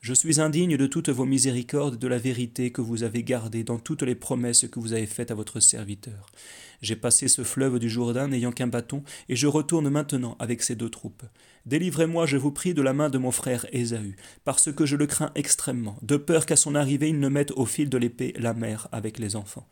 Je 0.00 0.14
suis 0.14 0.40
indigne 0.40 0.76
de 0.76 0.86
toutes 0.86 1.08
vos 1.08 1.24
miséricordes, 1.24 1.98
de 1.98 2.06
la 2.06 2.18
vérité 2.18 2.70
que 2.70 2.80
vous 2.80 3.02
avez 3.02 3.24
gardée 3.24 3.64
dans 3.64 3.80
toutes 3.80 4.02
les 4.02 4.14
promesses 4.14 4.66
que 4.68 4.78
vous 4.78 4.92
avez 4.92 5.06
faites 5.06 5.32
à 5.32 5.34
votre 5.34 5.58
serviteur. 5.58 6.30
J'ai 6.82 6.94
passé 6.94 7.26
ce 7.26 7.42
fleuve 7.42 7.80
du 7.80 7.90
Jourdain 7.90 8.28
n'ayant 8.28 8.52
qu'un 8.52 8.68
bâton, 8.68 9.02
et 9.28 9.34
je 9.34 9.48
retourne 9.48 9.88
maintenant 9.90 10.36
avec 10.38 10.62
ces 10.62 10.76
deux 10.76 10.88
troupes. 10.88 11.24
Délivrez-moi, 11.66 12.26
je 12.26 12.36
vous 12.36 12.52
prie, 12.52 12.74
de 12.74 12.80
la 12.80 12.92
main 12.92 13.10
de 13.10 13.18
mon 13.18 13.32
frère 13.32 13.66
Ésaü, 13.72 14.14
parce 14.44 14.72
que 14.72 14.86
je 14.86 14.94
le 14.94 15.06
crains 15.06 15.32
extrêmement, 15.34 15.98
de 16.02 16.16
peur 16.16 16.46
qu'à 16.46 16.56
son 16.56 16.76
arrivée 16.76 17.08
il 17.08 17.18
ne 17.18 17.28
mette 17.28 17.50
au 17.50 17.66
fil 17.66 17.90
de 17.90 17.98
l'épée 17.98 18.34
la 18.38 18.54
mère 18.54 18.86
avec 18.92 19.18
les 19.18 19.34
enfants. 19.34 19.66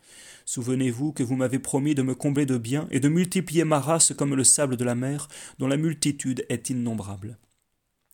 Souvenez-vous 0.45 1.13
que 1.13 1.23
vous 1.23 1.37
m'avez 1.37 1.61
promis 1.61 1.95
de 1.95 2.03
me 2.03 2.17
combler 2.17 2.47
de 2.47 2.59
biens 2.59 2.89
et 2.91 2.99
de 2.99 3.09
multiplier 3.09 3.65
ma 3.65 3.79
race 3.79 4.13
comme 4.13 4.35
le 4.35 4.45
sable 4.45 4.77
de 4.77 4.85
la 4.85 4.97
mer, 4.97 5.29
dont 5.61 5.69
la 5.69 5.77
multitude 5.77 6.45
est 6.49 6.69
innombrable. 6.69 7.39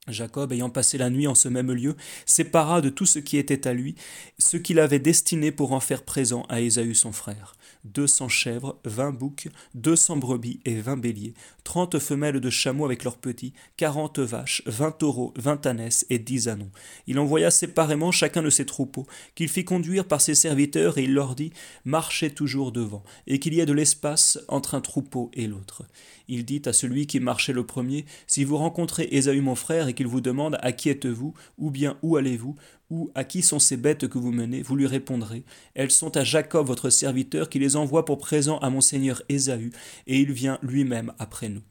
Jacob, 0.09 0.53
ayant 0.53 0.71
passé 0.71 0.99
la 0.99 1.11
nuit 1.11 1.29
en 1.29 1.35
ce 1.35 1.49
même 1.49 1.71
lieu, 1.73 1.97
sépara 2.27 2.81
de 2.81 2.89
tout 2.89 3.07
ce 3.07 3.19
qui 3.21 3.37
était 3.37 3.69
à 3.69 3.73
lui, 3.73 3.95
ce 4.39 4.57
qu'il 4.57 4.81
avait 4.81 4.99
destiné 4.99 5.53
pour 5.53 5.73
en 5.73 5.81
faire 5.81 6.03
présent 6.03 6.45
à 6.49 6.61
Ésaü 6.61 6.95
son 6.95 7.13
frère. 7.13 7.55
Deux 7.85 8.07
cents 8.07 8.29
chèvres, 8.29 8.79
vingt 8.85 9.11
boucs, 9.11 9.49
deux 9.75 9.97
cents 9.97 10.17
brebis 10.17 10.61
et 10.65 10.77
vingt 10.77 10.97
béliers, 10.97 11.35
trente 11.65 11.99
femelles 11.99 12.39
de 12.39 12.49
chameaux 12.49 12.85
avec 12.85 13.03
leurs 13.03 13.17
petits, 13.17 13.55
quarante 13.77 14.21
vaches, 14.21 14.63
vingt 14.67 14.93
taureaux, 14.93 15.35
vingt 15.37 15.67
ânesses 15.67 16.07
et 16.09 16.21
dix 16.21 16.47
anons. 16.47 16.71
Il 17.09 17.19
envoya 17.19 17.51
séparément 17.51 18.13
chacun 18.13 18.41
de 18.41 18.51
ses 18.51 18.67
troupeaux, 18.67 19.09
qu'il 19.35 19.49
fit 19.49 19.65
conduire 19.65 20.07
par 20.07 20.21
ses 20.21 20.37
serviteurs, 20.37 20.97
et 20.97 21.03
il 21.03 21.13
leur 21.13 21.35
dit 21.35 21.53
Marchez 21.85 22.33
toujours 22.33 22.71
devant, 22.71 23.03
et 23.27 23.41
qu'il 23.41 23.53
y 23.53 23.59
ait 23.59 23.67
de 23.67 23.73
l'espace 23.73 24.39
entre 24.47 24.77
un 24.77 24.81
troupeau 24.81 25.33
et 25.35 25.49
l'autre. 25.49 25.83
Il 26.29 26.45
dit 26.45 26.63
à 26.67 26.73
celui 26.73 27.09
qui 27.09 27.19
marchait 27.19 27.53
le 27.53 27.67
premier 27.67 28.05
Si 28.29 28.45
vous 28.45 28.59
rencontrez 28.59 29.09
Ésaü 29.11 29.41
mon 29.41 29.57
frère, 29.57 29.89
et 29.89 29.95
qu'il 29.95 30.07
vous 30.07 30.21
demande 30.21 30.57
À 30.63 30.71
qui 30.71 30.89
êtes-vous 30.89 31.35
ou 31.59 31.73
bien 31.73 31.99
où 32.03 32.17
allez-vous 32.17 32.55
ou 32.93 33.11
à 33.15 33.25
qui 33.25 33.41
sont 33.41 33.59
ces 33.59 33.79
bêtes 33.79 34.07
que 34.07 34.19
vous 34.19 34.33
menez, 34.33 34.61
vous 34.61 34.77
lui 34.77 34.87
répondrez 34.87 35.45
Elles 35.73 35.91
sont 35.91 36.15
à 36.15 36.25
Jacob 36.25 36.67
votre 36.67 36.91
serviteur 36.91 37.49
qui 37.49 37.59
les 37.59 37.75
envoie 37.75 38.05
pour 38.05 38.19
présent 38.19 38.59
à 38.59 38.69
mon 38.69 38.83
seigneur 38.83 39.23
Ésaü, 39.31 39.73
et 40.07 40.21
il 40.21 40.31
vient 40.31 40.59
lui-même 40.63 41.15
après 41.19 41.49
nous. 41.49 41.63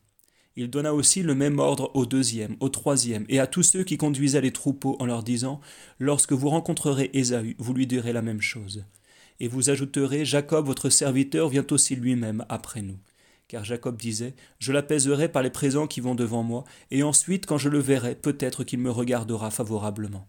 Il 0.55 0.71
donna 0.71 0.95
aussi 0.95 1.21
le 1.21 1.35
même 1.35 1.59
ordre 1.59 1.91
au 1.93 2.07
deuxième, 2.07 2.57
au 2.59 2.69
troisième, 2.69 3.25
et 3.29 3.39
à 3.39 3.45
tous 3.45 3.61
ceux 3.61 3.83
qui 3.83 3.97
conduisaient 3.97 4.41
les 4.41 4.51
troupeaux 4.51 4.97
en 4.99 5.05
leur 5.05 5.21
disant 5.21 5.61
Lorsque 5.99 6.33
vous 6.33 6.49
rencontrerez 6.49 7.11
Ésaü, 7.13 7.55
vous 7.59 7.73
lui 7.75 7.85
direz 7.85 8.13
la 8.13 8.23
même 8.23 8.41
chose. 8.41 8.83
Et 9.39 9.47
vous 9.47 9.69
ajouterez 9.69 10.25
Jacob 10.25 10.65
votre 10.65 10.89
serviteur 10.89 11.49
vient 11.49 11.65
aussi 11.69 11.95
lui-même 11.95 12.43
après 12.49 12.81
nous 12.81 12.97
car 13.47 13.65
Jacob 13.65 13.97
disait 13.97 14.33
Je 14.59 14.71
l'apaiserai 14.71 15.27
par 15.27 15.43
les 15.43 15.49
présents 15.49 15.85
qui 15.85 15.99
vont 15.99 16.15
devant 16.15 16.41
moi, 16.41 16.63
et 16.89 17.03
ensuite, 17.03 17.45
quand 17.45 17.57
je 17.57 17.67
le 17.67 17.79
verrai, 17.79 18.15
peut-être 18.15 18.63
qu'il 18.63 18.79
me 18.79 18.89
regardera 18.89 19.51
favorablement. 19.51 20.25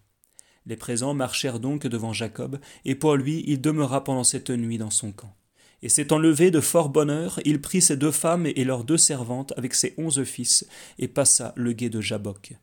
Les 0.66 0.76
présents 0.76 1.14
marchèrent 1.14 1.60
donc 1.60 1.86
devant 1.86 2.12
Jacob, 2.12 2.58
et 2.84 2.94
pour 2.94 3.16
lui 3.16 3.44
il 3.46 3.60
demeura 3.60 4.04
pendant 4.04 4.24
cette 4.24 4.50
nuit 4.50 4.78
dans 4.78 4.90
son 4.90 5.12
camp. 5.12 5.34
Et 5.82 5.88
s'étant 5.88 6.18
levé 6.18 6.50
de 6.50 6.60
fort 6.60 6.88
bonne 6.88 7.10
heure, 7.10 7.40
il 7.44 7.60
prit 7.60 7.82
ses 7.82 7.96
deux 7.96 8.12
femmes 8.12 8.46
et 8.46 8.64
leurs 8.64 8.84
deux 8.84 8.96
servantes 8.96 9.52
avec 9.56 9.74
ses 9.74 9.94
onze 9.98 10.22
fils, 10.22 10.66
et 10.98 11.08
passa 11.08 11.52
le 11.56 11.72
guet 11.72 11.90
de 11.90 12.00
Jabok. 12.00 12.54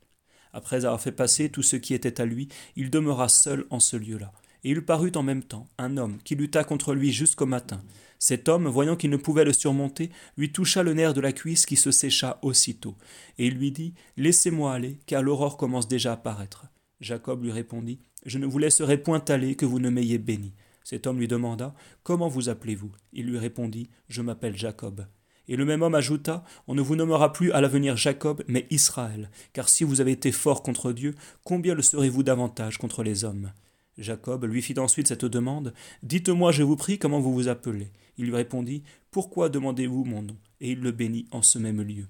Après 0.52 0.84
avoir 0.84 1.00
fait 1.00 1.12
passer 1.12 1.50
tout 1.50 1.62
ce 1.62 1.76
qui 1.76 1.94
était 1.94 2.20
à 2.20 2.24
lui, 2.24 2.48
il 2.76 2.90
demeura 2.90 3.28
seul 3.28 3.66
en 3.70 3.78
ce 3.78 3.96
lieu-là. 3.96 4.32
Et 4.64 4.70
il 4.70 4.84
parut 4.84 5.12
en 5.14 5.22
même 5.22 5.42
temps 5.42 5.68
un 5.78 5.96
homme 5.96 6.18
qui 6.24 6.34
lutta 6.34 6.64
contre 6.64 6.94
lui 6.94 7.12
jusqu'au 7.12 7.46
matin. 7.46 7.82
Cet 8.18 8.48
homme, 8.48 8.68
voyant 8.68 8.96
qu'il 8.96 9.10
ne 9.10 9.16
pouvait 9.16 9.44
le 9.44 9.52
surmonter, 9.52 10.10
lui 10.36 10.52
toucha 10.52 10.82
le 10.82 10.92
nerf 10.92 11.14
de 11.14 11.20
la 11.20 11.32
cuisse 11.32 11.64
qui 11.64 11.76
se 11.76 11.90
sécha 11.90 12.38
aussitôt, 12.42 12.96
et 13.38 13.46
il 13.46 13.54
lui 13.54 13.72
dit 13.72 13.94
Laissez-moi 14.16 14.74
aller, 14.74 14.98
car 15.06 15.22
l'aurore 15.22 15.56
commence 15.56 15.88
déjà 15.88 16.12
à 16.12 16.16
paraître. 16.16 16.66
Jacob 17.00 17.42
lui 17.42 17.52
répondit 17.52 17.98
Je 18.26 18.38
ne 18.38 18.46
vous 18.46 18.58
laisserai 18.58 18.98
point 18.98 19.24
aller 19.28 19.54
que 19.54 19.66
vous 19.66 19.78
ne 19.78 19.90
m'ayez 19.90 20.18
béni. 20.18 20.52
Cet 20.84 21.06
homme 21.06 21.18
lui 21.18 21.28
demanda 21.28 21.74
Comment 22.02 22.28
vous 22.28 22.48
appelez-vous? 22.48 22.92
Il 23.12 23.26
lui 23.26 23.38
répondit 23.38 23.88
Je 24.08 24.22
m'appelle 24.22 24.56
Jacob. 24.56 25.06
Et 25.48 25.56
le 25.56 25.64
même 25.64 25.82
homme 25.82 25.94
ajouta 25.94 26.44
On 26.68 26.74
ne 26.74 26.82
vous 26.82 26.96
nommera 26.96 27.32
plus 27.32 27.52
à 27.52 27.60
l'avenir 27.60 27.96
Jacob, 27.96 28.44
mais 28.48 28.66
Israël, 28.70 29.30
car 29.52 29.68
si 29.68 29.84
vous 29.84 30.00
avez 30.00 30.12
été 30.12 30.30
fort 30.30 30.62
contre 30.62 30.92
Dieu, 30.92 31.14
combien 31.44 31.74
le 31.74 31.82
serez-vous 31.82 32.22
davantage 32.22 32.78
contre 32.78 33.02
les 33.02 33.24
hommes? 33.24 33.52
Jacob 33.98 34.44
lui 34.44 34.62
fit 34.62 34.78
ensuite 34.78 35.08
cette 35.08 35.24
demande 35.24 35.74
Dites-moi, 36.02 36.52
je 36.52 36.62
vous 36.62 36.76
prie, 36.76 36.98
comment 36.98 37.20
vous 37.20 37.34
vous 37.34 37.48
appelez? 37.48 37.90
Il 38.16 38.26
lui 38.26 38.34
répondit 38.34 38.82
Pourquoi 39.10 39.48
demandez-vous 39.48 40.04
mon 40.04 40.22
nom? 40.22 40.36
Et 40.60 40.72
il 40.72 40.80
le 40.80 40.92
bénit 40.92 41.26
en 41.32 41.42
ce 41.42 41.58
même 41.58 41.82
lieu. 41.82 42.06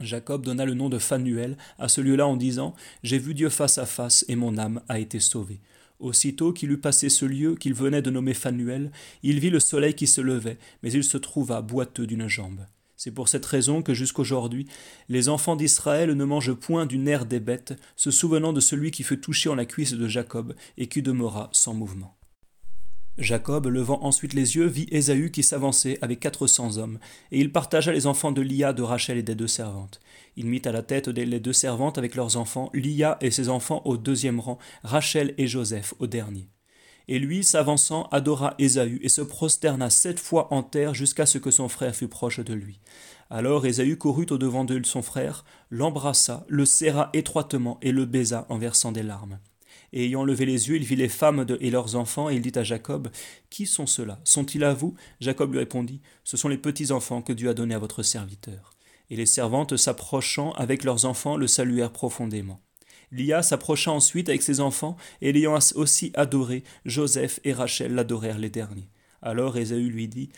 Jacob 0.00 0.44
donna 0.44 0.64
le 0.64 0.74
nom 0.74 0.88
de 0.88 0.98
Phanuel 0.98 1.56
à 1.78 1.88
ce 1.88 2.00
lieu-là 2.00 2.26
en 2.26 2.36
disant 2.36 2.74
J'ai 3.02 3.18
vu 3.18 3.34
Dieu 3.34 3.48
face 3.48 3.78
à 3.78 3.86
face 3.86 4.24
et 4.28 4.36
mon 4.36 4.56
âme 4.56 4.80
a 4.88 4.98
été 4.98 5.18
sauvée. 5.18 5.60
Aussitôt 5.98 6.52
qu'il 6.52 6.70
eut 6.70 6.78
passé 6.78 7.08
ce 7.08 7.24
lieu 7.24 7.56
qu'il 7.56 7.74
venait 7.74 8.02
de 8.02 8.10
nommer 8.10 8.34
Phanuel, 8.34 8.92
il 9.24 9.40
vit 9.40 9.50
le 9.50 9.58
soleil 9.58 9.94
qui 9.94 10.06
se 10.06 10.20
levait, 10.20 10.58
mais 10.82 10.92
il 10.92 11.02
se 11.02 11.18
trouva 11.18 11.60
boiteux 11.60 12.06
d'une 12.06 12.28
jambe. 12.28 12.60
C'est 12.96 13.10
pour 13.10 13.28
cette 13.28 13.46
raison 13.46 13.82
que 13.82 13.94
jusqu'aujourd'hui, 13.94 14.66
les 15.08 15.28
enfants 15.28 15.56
d'Israël 15.56 16.12
ne 16.12 16.24
mangent 16.24 16.54
point 16.54 16.86
du 16.86 16.98
nerf 16.98 17.26
des 17.26 17.40
bêtes, 17.40 17.74
se 17.96 18.10
souvenant 18.10 18.52
de 18.52 18.60
celui 18.60 18.90
qui 18.90 19.02
fut 19.04 19.20
touché 19.20 19.48
en 19.48 19.54
la 19.54 19.66
cuisse 19.66 19.94
de 19.94 20.08
Jacob 20.08 20.54
et 20.76 20.88
qui 20.88 21.02
demeura 21.02 21.48
sans 21.52 21.74
mouvement. 21.74 22.17
Jacob, 23.18 23.66
levant 23.66 24.04
ensuite 24.04 24.32
les 24.32 24.54
yeux, 24.54 24.66
vit 24.66 24.86
Ésaü 24.92 25.32
qui 25.32 25.42
s'avançait 25.42 25.98
avec 26.02 26.20
quatre 26.20 26.46
cents 26.46 26.78
hommes, 26.78 27.00
et 27.32 27.40
il 27.40 27.50
partagea 27.50 27.92
les 27.92 28.06
enfants 28.06 28.30
de 28.30 28.40
Lia, 28.40 28.72
de 28.72 28.82
Rachel 28.82 29.18
et 29.18 29.24
des 29.24 29.34
deux 29.34 29.48
servantes. 29.48 30.00
Il 30.36 30.46
mit 30.46 30.62
à 30.64 30.70
la 30.70 30.82
tête 30.82 31.08
des 31.08 31.26
les 31.26 31.40
deux 31.40 31.52
servantes 31.52 31.98
avec 31.98 32.14
leurs 32.14 32.36
enfants, 32.36 32.70
Lia 32.74 33.18
et 33.20 33.32
ses 33.32 33.48
enfants 33.48 33.82
au 33.84 33.96
deuxième 33.96 34.38
rang, 34.38 34.58
Rachel 34.84 35.34
et 35.36 35.48
Joseph 35.48 35.94
au 35.98 36.06
dernier. 36.06 36.48
Et 37.08 37.18
lui, 37.18 37.42
s'avançant, 37.42 38.08
adora 38.12 38.54
Ésaü 38.58 39.00
et 39.02 39.08
se 39.08 39.22
prosterna 39.22 39.90
sept 39.90 40.20
fois 40.20 40.52
en 40.52 40.62
terre 40.62 40.94
jusqu'à 40.94 41.26
ce 41.26 41.38
que 41.38 41.50
son 41.50 41.68
frère 41.68 41.96
fût 41.96 42.06
proche 42.06 42.38
de 42.38 42.54
lui. 42.54 42.78
Alors 43.30 43.66
Ésaü 43.66 43.96
courut 43.98 44.26
au 44.30 44.38
devant 44.38 44.64
de 44.64 44.80
son 44.86 45.02
frère, 45.02 45.44
l'embrassa, 45.70 46.44
le 46.48 46.64
serra 46.64 47.10
étroitement 47.14 47.78
et 47.82 47.90
le 47.90 48.04
baisa 48.04 48.46
en 48.48 48.58
versant 48.58 48.92
des 48.92 49.02
larmes. 49.02 49.38
Et 49.92 50.04
ayant 50.04 50.24
levé 50.24 50.44
les 50.46 50.68
yeux, 50.68 50.76
il 50.76 50.84
vit 50.84 50.96
les 50.96 51.08
femmes 51.08 51.46
et 51.60 51.70
leurs 51.70 51.96
enfants, 51.96 52.28
et 52.28 52.34
il 52.34 52.42
dit 52.42 52.58
à 52.58 52.64
Jacob, 52.64 53.08
Qui 53.50 53.66
sont 53.66 53.86
ceux-là? 53.86 54.20
Sont-ils 54.24 54.64
à 54.64 54.74
vous? 54.74 54.94
Jacob 55.20 55.52
lui 55.52 55.58
répondit, 55.58 56.00
Ce 56.24 56.36
sont 56.36 56.48
les 56.48 56.58
petits-enfants 56.58 57.22
que 57.22 57.32
Dieu 57.32 57.48
a 57.48 57.54
donnés 57.54 57.74
à 57.74 57.78
votre 57.78 58.02
serviteur. 58.02 58.70
Et 59.10 59.16
les 59.16 59.26
servantes, 59.26 59.76
s'approchant 59.76 60.52
avec 60.52 60.84
leurs 60.84 61.06
enfants, 61.06 61.36
le 61.36 61.46
saluèrent 61.46 61.92
profondément. 61.92 62.60
Lia 63.10 63.42
s'approcha 63.42 63.90
ensuite 63.90 64.28
avec 64.28 64.42
ses 64.42 64.60
enfants, 64.60 64.96
et 65.22 65.32
l'ayant 65.32 65.58
aussi 65.74 66.12
adoré, 66.14 66.62
Joseph 66.84 67.40
et 67.44 67.54
Rachel 67.54 67.94
l'adorèrent 67.94 68.38
les 68.38 68.50
derniers. 68.50 68.90
Alors 69.22 69.56
Ésaü 69.56 69.88
lui 69.88 70.08
dit, 70.08 70.28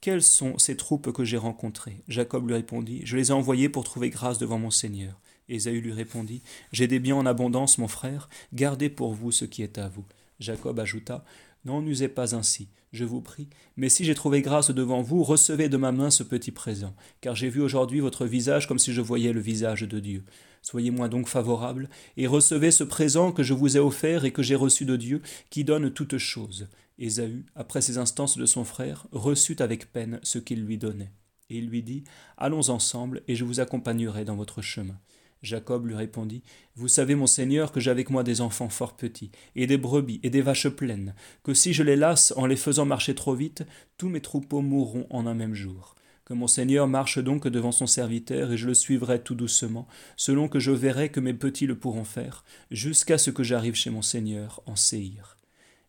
Quelles 0.00 0.22
sont 0.22 0.56
ces 0.58 0.76
troupes 0.76 1.12
que 1.12 1.24
j'ai 1.24 1.36
rencontrées? 1.36 2.02
Jacob 2.06 2.46
lui 2.46 2.54
répondit, 2.54 3.02
Je 3.04 3.16
les 3.16 3.30
ai 3.30 3.32
envoyées 3.32 3.68
pour 3.68 3.84
trouver 3.84 4.10
grâce 4.10 4.38
devant 4.38 4.58
mon 4.58 4.70
Seigneur. 4.70 5.20
Ésaü 5.52 5.80
lui 5.80 5.92
répondit 5.92 6.42
J'ai 6.72 6.86
des 6.86 6.98
biens 6.98 7.16
en 7.16 7.26
abondance, 7.26 7.78
mon 7.78 7.88
frère, 7.88 8.28
gardez 8.52 8.88
pour 8.88 9.12
vous 9.12 9.30
ce 9.30 9.44
qui 9.44 9.62
est 9.62 9.78
à 9.78 9.88
vous. 9.88 10.04
Jacob 10.40 10.80
ajouta 10.80 11.24
N'en 11.64 11.86
usez 11.86 12.08
pas 12.08 12.34
ainsi, 12.34 12.68
je 12.92 13.04
vous 13.04 13.20
prie, 13.20 13.48
mais 13.76 13.88
si 13.88 14.04
j'ai 14.04 14.16
trouvé 14.16 14.42
grâce 14.42 14.72
devant 14.72 15.00
vous, 15.00 15.22
recevez 15.22 15.68
de 15.68 15.76
ma 15.76 15.92
main 15.92 16.10
ce 16.10 16.24
petit 16.24 16.50
présent, 16.50 16.92
car 17.20 17.36
j'ai 17.36 17.48
vu 17.48 17.60
aujourd'hui 17.60 18.00
votre 18.00 18.26
visage 18.26 18.66
comme 18.66 18.80
si 18.80 18.92
je 18.92 19.00
voyais 19.00 19.32
le 19.32 19.40
visage 19.40 19.82
de 19.82 20.00
Dieu. 20.00 20.24
Soyez-moi 20.62 21.08
donc 21.08 21.28
favorable, 21.28 21.88
et 22.16 22.26
recevez 22.26 22.72
ce 22.72 22.82
présent 22.82 23.30
que 23.30 23.44
je 23.44 23.54
vous 23.54 23.76
ai 23.76 23.80
offert 23.80 24.24
et 24.24 24.32
que 24.32 24.42
j'ai 24.42 24.56
reçu 24.56 24.84
de 24.84 24.96
Dieu, 24.96 25.22
qui 25.50 25.62
donne 25.62 25.92
toutes 25.92 26.18
choses. 26.18 26.68
Ésaü, 26.98 27.44
après 27.54 27.80
ces 27.80 27.98
instances 27.98 28.36
de 28.36 28.46
son 28.46 28.64
frère, 28.64 29.06
reçut 29.12 29.56
avec 29.60 29.92
peine 29.92 30.18
ce 30.24 30.38
qu'il 30.38 30.64
lui 30.64 30.78
donnait. 30.78 31.12
Et 31.48 31.58
il 31.58 31.68
lui 31.68 31.82
dit 31.82 32.02
Allons 32.38 32.70
ensemble, 32.70 33.22
et 33.28 33.36
je 33.36 33.44
vous 33.44 33.60
accompagnerai 33.60 34.24
dans 34.24 34.36
votre 34.36 34.62
chemin. 34.62 34.98
Jacob 35.42 35.86
lui 35.86 35.94
répondit 35.94 36.42
Vous 36.76 36.88
savez, 36.88 37.14
mon 37.14 37.26
Seigneur, 37.26 37.72
que 37.72 37.80
j'ai 37.80 37.90
avec 37.90 38.10
moi 38.10 38.22
des 38.22 38.40
enfants 38.40 38.68
fort 38.68 38.96
petits, 38.96 39.32
et 39.56 39.66
des 39.66 39.76
brebis, 39.76 40.20
et 40.22 40.30
des 40.30 40.40
vaches 40.40 40.68
pleines, 40.68 41.14
que 41.42 41.54
si 41.54 41.72
je 41.72 41.82
les 41.82 41.96
lasse 41.96 42.32
en 42.36 42.46
les 42.46 42.56
faisant 42.56 42.84
marcher 42.84 43.14
trop 43.14 43.34
vite, 43.34 43.64
tous 43.98 44.08
mes 44.08 44.20
troupeaux 44.20 44.60
mourront 44.60 45.06
en 45.10 45.26
un 45.26 45.34
même 45.34 45.54
jour. 45.54 45.94
Que 46.24 46.34
mon 46.34 46.46
Seigneur 46.46 46.86
marche 46.86 47.18
donc 47.18 47.48
devant 47.48 47.72
son 47.72 47.88
serviteur, 47.88 48.52
et 48.52 48.56
je 48.56 48.68
le 48.68 48.74
suivrai 48.74 49.20
tout 49.20 49.34
doucement, 49.34 49.88
selon 50.16 50.48
que 50.48 50.60
je 50.60 50.70
verrai 50.70 51.08
que 51.08 51.20
mes 51.20 51.34
petits 51.34 51.66
le 51.66 51.78
pourront 51.78 52.04
faire, 52.04 52.44
jusqu'à 52.70 53.18
ce 53.18 53.30
que 53.30 53.42
j'arrive 53.42 53.74
chez 53.74 53.90
mon 53.90 54.02
Seigneur 54.02 54.62
en 54.66 54.76
Séhir. 54.76 55.36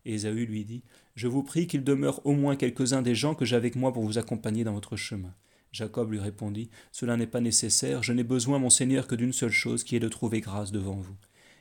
Ésaü 0.04 0.46
lui 0.46 0.64
dit 0.64 0.82
Je 1.14 1.28
vous 1.28 1.44
prie 1.44 1.68
qu'il 1.68 1.84
demeure 1.84 2.20
au 2.26 2.32
moins 2.32 2.56
quelques-uns 2.56 3.02
des 3.02 3.14
gens 3.14 3.34
que 3.34 3.44
j'ai 3.44 3.56
avec 3.56 3.76
moi 3.76 3.92
pour 3.92 4.02
vous 4.02 4.18
accompagner 4.18 4.64
dans 4.64 4.74
votre 4.74 4.96
chemin. 4.96 5.34
Jacob 5.74 6.12
lui 6.12 6.20
répondit, 6.20 6.70
Cela 6.92 7.16
n'est 7.16 7.26
pas 7.26 7.40
nécessaire, 7.40 8.04
je 8.04 8.12
n'ai 8.12 8.22
besoin, 8.22 8.60
mon 8.60 8.70
Seigneur, 8.70 9.08
que 9.08 9.16
d'une 9.16 9.32
seule 9.32 9.50
chose, 9.50 9.82
qui 9.82 9.96
est 9.96 10.00
de 10.00 10.08
trouver 10.08 10.40
grâce 10.40 10.70
devant 10.70 10.94
vous. 10.94 11.16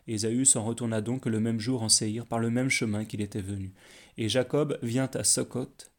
Ésaü 0.07 0.45
s'en 0.45 0.63
retourna 0.63 1.01
donc 1.01 1.25
le 1.25 1.39
même 1.39 1.59
jour 1.59 1.81
en 1.81 1.89
Séhir 1.89 2.27
par 2.27 2.37
le 2.37 2.51
même 2.51 2.69
chemin 2.69 3.05
qu'il 3.05 3.21
était 3.21 3.41
venu. 3.41 3.73
Et 4.17 4.29
Jacob 4.29 4.77
vient 4.83 5.09
à 5.15 5.23
Socoth, 5.23 5.91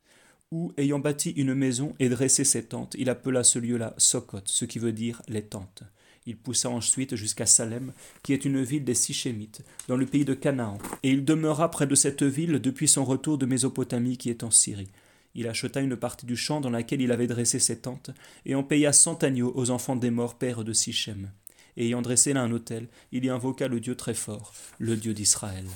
où, 0.52 0.72
ayant 0.76 1.00
bâti 1.00 1.30
une 1.30 1.54
maison 1.54 1.96
et 1.98 2.08
dressé 2.08 2.44
ses 2.44 2.66
tentes, 2.66 2.94
il 2.96 3.10
appela 3.10 3.42
ce 3.42 3.58
lieu-là 3.58 3.94
Socoth, 3.98 4.46
ce 4.46 4.64
qui 4.64 4.78
veut 4.78 4.92
dire 4.92 5.20
les 5.26 5.42
tentes. 5.42 5.82
Il 6.24 6.36
poussa 6.36 6.70
ensuite 6.70 7.16
jusqu'à 7.16 7.46
Salem, 7.46 7.92
qui 8.22 8.32
est 8.32 8.44
une 8.44 8.62
ville 8.62 8.84
des 8.84 8.94
Sichémites, 8.94 9.64
dans 9.88 9.96
le 9.96 10.06
pays 10.06 10.24
de 10.24 10.34
Canaan, 10.34 10.78
et 11.02 11.10
il 11.10 11.24
demeura 11.24 11.68
près 11.68 11.88
de 11.88 11.96
cette 11.96 12.22
ville 12.22 12.60
depuis 12.60 12.86
son 12.86 13.04
retour 13.04 13.38
de 13.38 13.46
Mésopotamie 13.46 14.18
qui 14.18 14.30
est 14.30 14.44
en 14.44 14.52
Syrie. 14.52 14.92
Il 15.34 15.48
acheta 15.48 15.80
une 15.80 15.96
partie 15.96 16.26
du 16.26 16.36
champ 16.36 16.60
dans 16.60 16.70
laquelle 16.70 17.00
il 17.00 17.12
avait 17.12 17.26
dressé 17.26 17.58
ses 17.58 17.80
tentes, 17.80 18.10
et 18.46 18.54
en 18.54 18.62
paya 18.62 18.92
cent 18.92 19.22
agneaux 19.22 19.52
aux 19.54 19.70
enfants 19.70 19.96
des 19.96 20.10
morts 20.10 20.38
pères 20.38 20.64
de 20.64 20.72
Sichem. 20.72 21.30
Ayant 21.76 22.02
dressé 22.02 22.32
là 22.32 22.42
un 22.42 22.52
autel, 22.52 22.88
il 23.10 23.24
y 23.24 23.30
invoqua 23.30 23.66
le 23.66 23.80
Dieu 23.80 23.96
très 23.96 24.14
fort, 24.14 24.52
le 24.78 24.96
Dieu 24.96 25.12
d'Israël. 25.12 25.66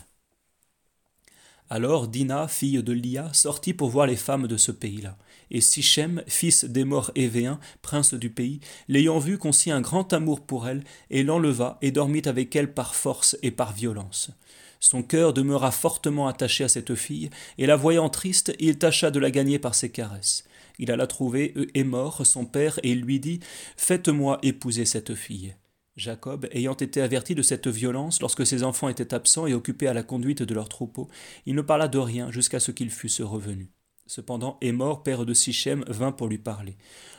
Alors 1.70 2.08
Dina, 2.08 2.48
fille 2.48 2.82
de 2.82 2.92
Lia, 2.92 3.30
sortit 3.34 3.74
pour 3.74 3.90
voir 3.90 4.06
les 4.06 4.16
femmes 4.16 4.46
de 4.46 4.56
ce 4.56 4.72
pays-là. 4.72 5.18
Et 5.50 5.60
Sichem, 5.60 6.22
fils 6.26 6.64
morts 6.64 7.10
Évéens, 7.14 7.58
prince 7.82 8.14
du 8.14 8.30
pays, 8.30 8.60
l'ayant 8.86 9.18
vu, 9.18 9.38
conçut 9.38 9.70
un 9.70 9.80
grand 9.80 10.12
amour 10.12 10.40
pour 10.40 10.68
elle, 10.68 10.84
et 11.10 11.22
l'enleva, 11.22 11.78
et 11.82 11.90
dormit 11.90 12.22
avec 12.26 12.54
elle 12.56 12.72
par 12.72 12.94
force 12.94 13.36
et 13.42 13.50
par 13.50 13.72
violence. 13.72 14.30
Son 14.80 15.02
cœur 15.02 15.32
demeura 15.32 15.70
fortement 15.70 16.28
attaché 16.28 16.64
à 16.64 16.68
cette 16.68 16.94
fille, 16.94 17.30
et 17.58 17.66
la 17.66 17.76
voyant 17.76 18.08
triste, 18.08 18.54
il 18.58 18.78
tâcha 18.78 19.10
de 19.10 19.18
la 19.18 19.30
gagner 19.30 19.58
par 19.58 19.74
ses 19.74 19.90
caresses. 19.90 20.44
Il 20.78 20.90
alla 20.92 21.06
trouver 21.06 21.54
mort 21.84 22.24
son 22.24 22.44
père, 22.44 22.78
et 22.82 22.92
il 22.92 23.00
lui 23.00 23.18
dit 23.20 23.40
Faites-moi 23.76 24.38
épouser 24.42 24.84
cette 24.84 25.14
fille. 25.14 25.54
Jacob, 25.96 26.46
ayant 26.52 26.76
été 26.76 27.00
averti 27.00 27.34
de 27.34 27.42
cette 27.42 27.66
violence 27.66 28.20
lorsque 28.20 28.46
ses 28.46 28.62
enfants 28.62 28.88
étaient 28.88 29.14
absents 29.14 29.48
et 29.48 29.54
occupés 29.54 29.88
à 29.88 29.94
la 29.94 30.04
conduite 30.04 30.44
de 30.44 30.54
leurs 30.54 30.68
troupeaux, 30.68 31.08
il 31.44 31.56
ne 31.56 31.62
parla 31.62 31.88
de 31.88 31.98
rien 31.98 32.30
jusqu'à 32.30 32.60
ce 32.60 32.70
qu'il 32.70 32.90
fût 32.90 33.08
revenu. 33.22 33.72
Cependant, 34.08 34.56
Émor, 34.62 35.02
père 35.02 35.26
de 35.26 35.34
Sichem, 35.34 35.84
vint 35.86 36.12
pour 36.12 36.28
lui 36.28 36.38
parler. 36.38 36.78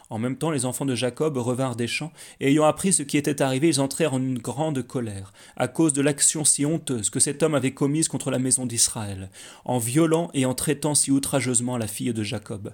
En 0.09 0.17
même 0.17 0.37
temps, 0.37 0.49
les 0.49 0.65
enfants 0.65 0.87
de 0.87 0.95
Jacob 0.95 1.37
revinrent 1.37 1.75
des 1.75 1.85
champs, 1.85 2.11
et 2.39 2.49
ayant 2.49 2.63
appris 2.63 2.93
ce 2.93 3.03
qui 3.03 3.15
était 3.15 3.43
arrivé, 3.43 3.67
ils 3.67 3.79
entrèrent 3.79 4.15
en 4.15 4.19
une 4.19 4.39
grande 4.39 4.81
colère, 4.81 5.31
à 5.55 5.67
cause 5.67 5.93
de 5.93 6.01
l'action 6.01 6.43
si 6.43 6.65
honteuse 6.65 7.11
que 7.11 7.19
cet 7.19 7.43
homme 7.43 7.53
avait 7.53 7.75
commise 7.75 8.07
contre 8.07 8.31
la 8.31 8.39
maison 8.39 8.65
d'Israël, 8.65 9.29
en 9.65 9.77
violant 9.77 10.31
et 10.33 10.47
en 10.47 10.55
traitant 10.55 10.95
si 10.95 11.11
outrageusement 11.11 11.77
la 11.77 11.85
fille 11.85 12.11
de 12.11 12.23
Jacob. 12.23 12.73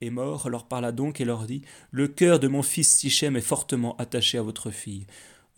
Émor 0.00 0.48
leur 0.48 0.66
parla 0.66 0.90
donc 0.90 1.20
et 1.20 1.26
leur 1.26 1.44
dit 1.44 1.60
Le 1.90 2.08
cœur 2.08 2.40
de 2.40 2.48
mon 2.48 2.62
fils 2.62 2.96
Sichem 2.96 3.36
est 3.36 3.42
fortement 3.42 3.94
attaché 3.98 4.38
à 4.38 4.42
votre 4.42 4.70
fille. 4.70 5.06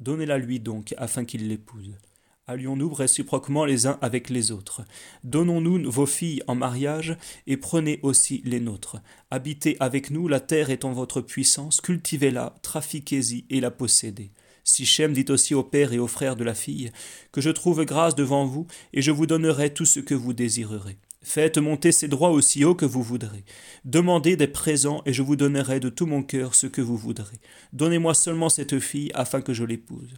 Donnez-la 0.01 0.39
lui 0.39 0.59
donc, 0.59 0.93
afin 0.99 1.25
qu'il 1.25 1.47
l'épouse. 1.47 1.95
Allions-nous 2.49 2.95
réciproquement 2.95 3.65
les 3.65 3.89
uns 3.89 3.99
avec 4.03 4.31
les 4.31 4.53
autres? 4.53 4.83
Donnons-nous 5.25 5.91
vos 5.91 6.07
filles 6.07 6.45
en 6.47 6.55
mariage, 6.55 7.17
et 7.49 7.57
prenez 7.57 7.99
aussi 8.05 8.41
les 8.45 8.61
nôtres. 8.61 8.99
Habitez 9.33 9.77
avec 9.81 10.13
nous, 10.13 10.29
la 10.29 10.39
terre 10.39 10.71
est 10.71 10.85
en 10.85 10.93
votre 10.93 11.21
puissance, 11.21 11.81
cultivez-la, 11.81 12.55
trafiquez-y 12.63 13.47
et 13.51 13.61
la 13.61 13.73
possédez. 13.73 14.31
Sichem 14.63 15.13
dit 15.13 15.25
aussi 15.29 15.55
au 15.55 15.65
père 15.65 15.93
et 15.93 15.99
aux 15.99 16.07
frères 16.07 16.37
de 16.37 16.45
la 16.45 16.55
fille, 16.55 16.93
Que 17.33 17.41
je 17.41 17.51
trouve 17.51 17.85
grâce 17.85 18.15
devant 18.15 18.47
vous, 18.47 18.69
et 18.93 19.03
je 19.03 19.11
vous 19.11 19.27
donnerai 19.27 19.75
tout 19.75 19.85
ce 19.85 19.99
que 19.99 20.15
vous 20.15 20.33
désirerez. 20.33 20.99
Faites 21.23 21.59
monter 21.59 21.91
ces 21.91 22.07
droits 22.07 22.31
aussi 22.31 22.65
haut 22.65 22.77
que 22.77 22.87
vous 22.87 23.03
voudrez. 23.03 23.45
Demandez 23.85 24.37
des 24.37 24.47
présents, 24.47 25.03
et 25.05 25.13
je 25.13 25.23
vous 25.23 25.35
donnerai 25.35 25.81
de 25.81 25.89
tout 25.89 26.07
mon 26.07 26.23
cœur 26.23 26.55
ce 26.55 26.69
que 26.69 26.81
vous 26.81 26.97
voudrez. 26.97 27.41
Donnez-moi 27.73 28.15
seulement 28.15 28.51
cette 28.51 28.79
fille, 28.79 29.11
afin 29.15 29.41
que 29.41 29.53
je 29.53 29.65
l'épouse. 29.65 30.15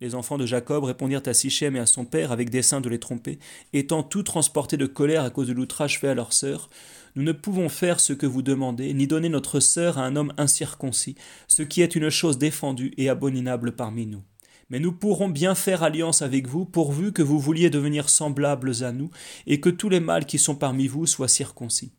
Les 0.00 0.14
enfants 0.14 0.38
de 0.38 0.46
Jacob 0.46 0.84
répondirent 0.84 1.22
à 1.26 1.34
Sichem 1.34 1.74
et 1.74 1.80
à 1.80 1.86
son 1.86 2.04
père 2.04 2.30
avec 2.30 2.50
dessein 2.50 2.80
de 2.80 2.88
les 2.88 3.00
tromper, 3.00 3.40
étant 3.72 4.04
tout 4.04 4.22
transportés 4.22 4.76
de 4.76 4.86
colère 4.86 5.24
à 5.24 5.30
cause 5.30 5.48
de 5.48 5.52
l'outrage 5.52 5.98
fait 5.98 6.06
à 6.06 6.14
leur 6.14 6.32
sœur. 6.32 6.70
Nous 7.16 7.24
ne 7.24 7.32
pouvons 7.32 7.68
faire 7.68 7.98
ce 7.98 8.12
que 8.12 8.26
vous 8.26 8.42
demandez, 8.42 8.94
ni 8.94 9.08
donner 9.08 9.28
notre 9.28 9.58
sœur 9.58 9.98
à 9.98 10.04
un 10.04 10.14
homme 10.14 10.32
incirconcis, 10.36 11.16
ce 11.48 11.62
qui 11.62 11.82
est 11.82 11.96
une 11.96 12.10
chose 12.10 12.38
défendue 12.38 12.92
et 12.96 13.08
abominable 13.08 13.72
parmi 13.72 14.06
nous. 14.06 14.22
Mais 14.70 14.78
nous 14.78 14.92
pourrons 14.92 15.28
bien 15.28 15.56
faire 15.56 15.82
alliance 15.82 16.22
avec 16.22 16.46
vous, 16.46 16.64
pourvu 16.64 17.12
que 17.12 17.22
vous 17.22 17.40
vouliez 17.40 17.68
devenir 17.68 18.08
semblables 18.08 18.84
à 18.84 18.92
nous, 18.92 19.10
et 19.48 19.58
que 19.58 19.70
tous 19.70 19.88
les 19.88 20.00
mâles 20.00 20.26
qui 20.26 20.38
sont 20.38 20.54
parmi 20.54 20.86
vous 20.86 21.06
soient 21.06 21.26
circoncis. 21.26 21.90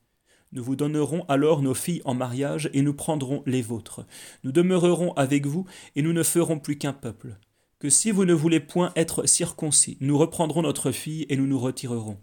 Nous 0.53 0.63
vous 0.63 0.77
donnerons 0.77 1.25
alors 1.27 1.61
nos 1.61 1.73
filles 1.73 2.01
en 2.05 2.13
mariage, 2.13 2.69
et 2.73 2.81
nous 2.81 2.93
prendrons 2.93 3.43
les 3.45 3.61
vôtres. 3.61 4.05
Nous 4.45 4.53
demeurerons 4.53 5.11
avec 5.13 5.45
vous, 5.45 5.65
et 5.97 6.01
nous 6.01 6.13
ne 6.13 6.23
ferons 6.23 6.59
plus 6.59 6.77
qu'un 6.77 6.93
peuple 6.93 7.35
que 7.79 7.89
si 7.89 8.11
vous 8.11 8.25
ne 8.25 8.33
voulez 8.33 8.59
point 8.59 8.91
être 8.95 9.25
circoncis, 9.25 9.97
nous 10.01 10.17
reprendrons 10.17 10.61
notre 10.61 10.91
fille 10.91 11.25
et 11.29 11.37
nous 11.37 11.47
nous 11.47 11.59
retirerons. 11.59 12.17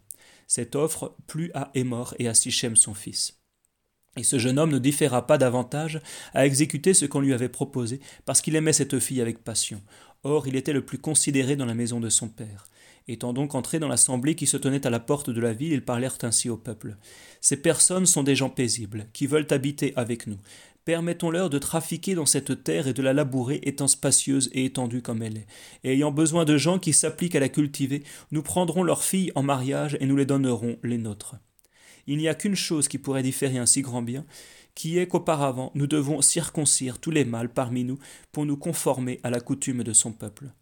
Cette 0.46 0.76
offre 0.76 1.16
plut 1.26 1.50
à 1.54 1.70
Émor 1.74 2.14
et 2.18 2.28
à 2.28 2.34
Sichem 2.34 2.76
son 2.76 2.94
fils. 2.94 3.40
Et 4.16 4.22
ce 4.22 4.38
jeune 4.38 4.58
homme 4.58 4.70
ne 4.70 4.78
différa 4.78 5.26
pas 5.26 5.38
davantage 5.38 6.00
à 6.32 6.46
exécuter 6.46 6.94
ce 6.94 7.04
qu'on 7.04 7.20
lui 7.20 7.34
avait 7.34 7.48
proposé, 7.48 8.00
parce 8.24 8.40
qu'il 8.40 8.56
aimait 8.56 8.72
cette 8.72 8.98
fille 8.98 9.20
avec 9.20 9.44
passion. 9.44 9.82
Or, 10.22 10.46
il 10.46 10.56
était 10.56 10.72
le 10.72 10.84
plus 10.84 10.98
considéré 10.98 11.56
dans 11.56 11.66
la 11.66 11.74
maison 11.74 12.00
de 12.00 12.08
son 12.08 12.28
père. 12.28 12.66
Étant 13.08 13.32
donc 13.32 13.54
entrés 13.54 13.78
dans 13.78 13.88
l'assemblée 13.88 14.34
qui 14.34 14.46
se 14.46 14.56
tenait 14.56 14.86
à 14.86 14.90
la 14.90 14.98
porte 14.98 15.30
de 15.30 15.40
la 15.40 15.52
ville, 15.52 15.72
ils 15.72 15.84
parlèrent 15.84 16.18
ainsi 16.22 16.48
au 16.50 16.56
peuple. 16.56 16.96
Ces 17.40 17.56
personnes 17.56 18.06
sont 18.06 18.24
des 18.24 18.34
gens 18.34 18.50
paisibles, 18.50 19.06
qui 19.12 19.26
veulent 19.26 19.46
habiter 19.50 19.92
avec 19.96 20.26
nous. 20.26 20.38
Permettons-leur 20.86 21.50
de 21.50 21.58
trafiquer 21.58 22.14
dans 22.14 22.26
cette 22.26 22.62
terre 22.62 22.86
et 22.86 22.92
de 22.92 23.02
la 23.02 23.12
labourer 23.12 23.58
étant 23.64 23.88
spacieuse 23.88 24.48
et 24.52 24.66
étendue 24.66 25.02
comme 25.02 25.20
elle 25.20 25.38
est. 25.38 25.46
Et 25.82 25.94
ayant 25.94 26.12
besoin 26.12 26.44
de 26.44 26.56
gens 26.56 26.78
qui 26.78 26.92
s'appliquent 26.92 27.34
à 27.34 27.40
la 27.40 27.48
cultiver, 27.48 28.04
nous 28.30 28.40
prendrons 28.40 28.84
leurs 28.84 29.02
filles 29.02 29.32
en 29.34 29.42
mariage 29.42 29.96
et 29.98 30.06
nous 30.06 30.14
les 30.14 30.26
donnerons 30.26 30.78
les 30.84 30.96
nôtres. 30.96 31.34
Il 32.06 32.18
n'y 32.18 32.28
a 32.28 32.36
qu'une 32.36 32.54
chose 32.54 32.86
qui 32.86 32.98
pourrait 32.98 33.24
différer 33.24 33.58
un 33.58 33.66
si 33.66 33.82
grand 33.82 34.00
bien, 34.00 34.24
qui 34.76 34.98
est 34.98 35.08
qu'auparavant 35.08 35.72
nous 35.74 35.88
devons 35.88 36.22
circoncire 36.22 37.00
tous 37.00 37.10
les 37.10 37.24
mâles 37.24 37.52
parmi 37.52 37.82
nous 37.82 37.98
pour 38.30 38.46
nous 38.46 38.56
conformer 38.56 39.18
à 39.24 39.30
la 39.30 39.40
coutume 39.40 39.82
de 39.82 39.92
son 39.92 40.12
peuple. 40.12 40.52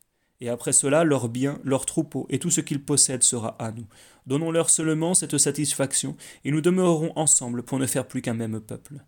Et 0.40 0.48
après 0.48 0.72
cela, 0.72 1.04
leur 1.04 1.28
bien, 1.28 1.60
leur 1.64 1.84
troupeau 1.84 2.26
et 2.30 2.38
tout 2.38 2.50
ce 2.50 2.62
qu'ils 2.62 2.82
possèdent 2.82 3.22
sera 3.22 3.56
à 3.58 3.72
nous. 3.72 3.87
Donnons-leur 4.26 4.70
seulement 4.70 5.12
cette 5.12 5.37
satisfaction, 5.37 6.16
et 6.46 6.50
nous 6.50 6.62
demeurerons 6.62 7.12
ensemble 7.14 7.62
pour 7.62 7.78
ne 7.78 7.87
faire 7.87 8.08
plus 8.08 8.22
qu'un 8.22 8.32
même 8.32 8.58
peuple. 8.60 9.04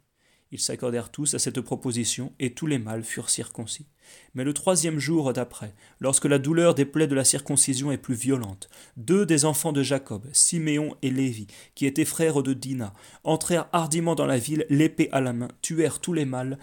Ils 0.53 0.61
s'accordèrent 0.61 1.11
tous 1.11 1.35
à 1.35 1.39
cette 1.39 1.61
proposition, 1.61 2.33
et 2.39 2.55
tous 2.55 2.67
les 2.67 2.79
mâles 2.79 3.03
furent 3.03 3.31
circoncis. 3.31 3.87
Mais 4.35 4.45
le 4.45 4.55
troisième 4.55 4.99
jour 4.99 5.33
d'après, 5.33 5.75
lorsque 5.99 6.27
la 6.27 6.39
douleur 6.39 6.75
des 6.75 6.85
plaies 6.85 7.09
de 7.09 7.15
la 7.15 7.25
circoncision 7.25 7.91
est 7.91 7.99
plus 7.99 8.15
violente, 8.15 8.69
deux 8.97 9.27
des 9.27 9.45
enfants 9.45 9.73
de 9.73 9.83
Jacob, 9.83 10.23
Siméon 10.33 10.97
et 11.03 11.11
Lévi, 11.11 11.49
qui 11.75 11.87
étaient 11.87 12.05
frères 12.05 12.43
de 12.43 12.53
Dina, 12.53 12.95
entrèrent 13.25 13.69
hardiment 13.73 14.15
dans 14.15 14.27
la 14.27 14.39
ville, 14.39 14.67
l'épée 14.69 15.09
à 15.11 15.21
la 15.21 15.33
main, 15.33 15.49
tuèrent 15.63 16.01
tous 16.01 16.13
les 16.13 16.25
mâles, 16.25 16.59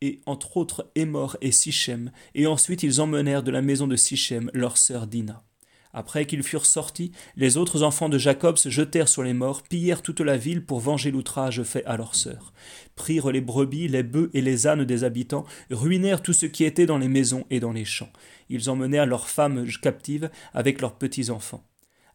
et 0.00 0.20
entre 0.26 0.56
autres 0.56 0.90
Émor 0.94 1.36
et 1.40 1.52
Sichem, 1.52 2.10
et 2.34 2.46
ensuite 2.46 2.82
ils 2.82 3.00
emmenèrent 3.00 3.42
de 3.42 3.50
la 3.50 3.62
maison 3.62 3.86
de 3.86 3.96
Sichem 3.96 4.50
leur 4.54 4.76
sœur 4.76 5.06
Dina. 5.06 5.44
Après 5.92 6.26
qu'ils 6.26 6.42
furent 6.42 6.66
sortis, 6.66 7.12
les 7.36 7.56
autres 7.56 7.82
enfants 7.82 8.08
de 8.08 8.18
Jacob 8.18 8.58
se 8.58 8.68
jetèrent 8.68 9.08
sur 9.08 9.22
les 9.22 9.32
morts, 9.32 9.62
pillèrent 9.62 10.02
toute 10.02 10.20
la 10.20 10.36
ville 10.36 10.64
pour 10.64 10.80
venger 10.80 11.10
l'outrage 11.10 11.62
fait 11.62 11.84
à 11.86 11.96
leur 11.96 12.14
sœur, 12.14 12.52
prirent 12.94 13.30
les 13.30 13.40
brebis, 13.40 13.88
les 13.88 14.02
bœufs 14.02 14.30
et 14.34 14.40
les 14.40 14.66
ânes 14.66 14.84
des 14.84 15.04
habitants, 15.04 15.46
ruinèrent 15.70 16.22
tout 16.22 16.32
ce 16.32 16.46
qui 16.46 16.64
était 16.64 16.86
dans 16.86 16.98
les 16.98 17.08
maisons 17.08 17.46
et 17.50 17.60
dans 17.60 17.72
les 17.72 17.84
champs. 17.84 18.12
Ils 18.50 18.70
emmenèrent 18.70 19.06
leurs 19.06 19.28
femmes 19.28 19.66
captives 19.82 20.30
avec 20.52 20.80
leurs 20.80 20.94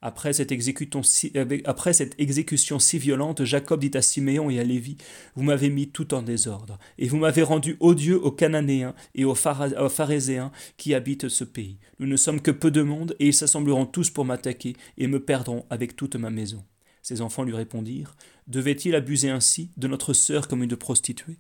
enfants. 0.04 1.62
Après 1.66 1.94
cette, 1.94 2.20
exécution 2.20 2.80
si 2.80 2.98
violente, 2.98 3.44
Jacob 3.44 3.80
dit 3.80 3.92
à 3.98 4.02
Siméon 4.02 4.50
et 4.50 4.60
à 4.60 4.64
Lévi 4.64 4.98
Vous 5.36 5.44
m'avez 5.44 5.70
mis 5.70 5.90
tout 5.90 6.14
en 6.14 6.22
désordre, 6.22 6.78
et 6.98 7.08
vous 7.08 7.18
m'avez 7.18 7.44
rendu 7.44 7.78
odieux 7.80 8.24
aux 8.24 8.32
Cananéens 8.32 8.96
et 9.16 9.26
aux, 9.26 9.36
Pharéséens 9.36 10.52
qui 10.78 10.94
habitent 10.94 11.30
ce 11.30 11.44
pays. 11.44 11.80
Nous 12.00 12.08
ne 12.08 12.18
sommes 12.18 12.42
que 12.42 12.52
peu 12.52 12.72
de 12.72 12.82
monde, 12.82 13.16
et 13.20 13.28
ils 13.28 13.34
s'assembleront 13.34 13.86
tous 13.86 14.10
pour 14.10 14.26
m'attaquer, 14.26 14.76
et 14.98 15.08
me 15.08 15.20
perdront 15.20 15.66
avec 15.70 15.96
toute 15.96 16.16
ma 16.16 16.30
maison. 16.30 16.64
Ses 17.02 17.22
enfants 17.22 17.44
lui 17.44 17.56
répondirent 17.56 18.16
Devait-il 18.48 18.96
abuser 18.96 19.30
ainsi 19.30 19.72
de 19.78 19.88
notre 19.88 20.14
sœur 20.14 20.48
comme 20.48 20.64
une 20.64 20.76
prostituée? 20.76 21.38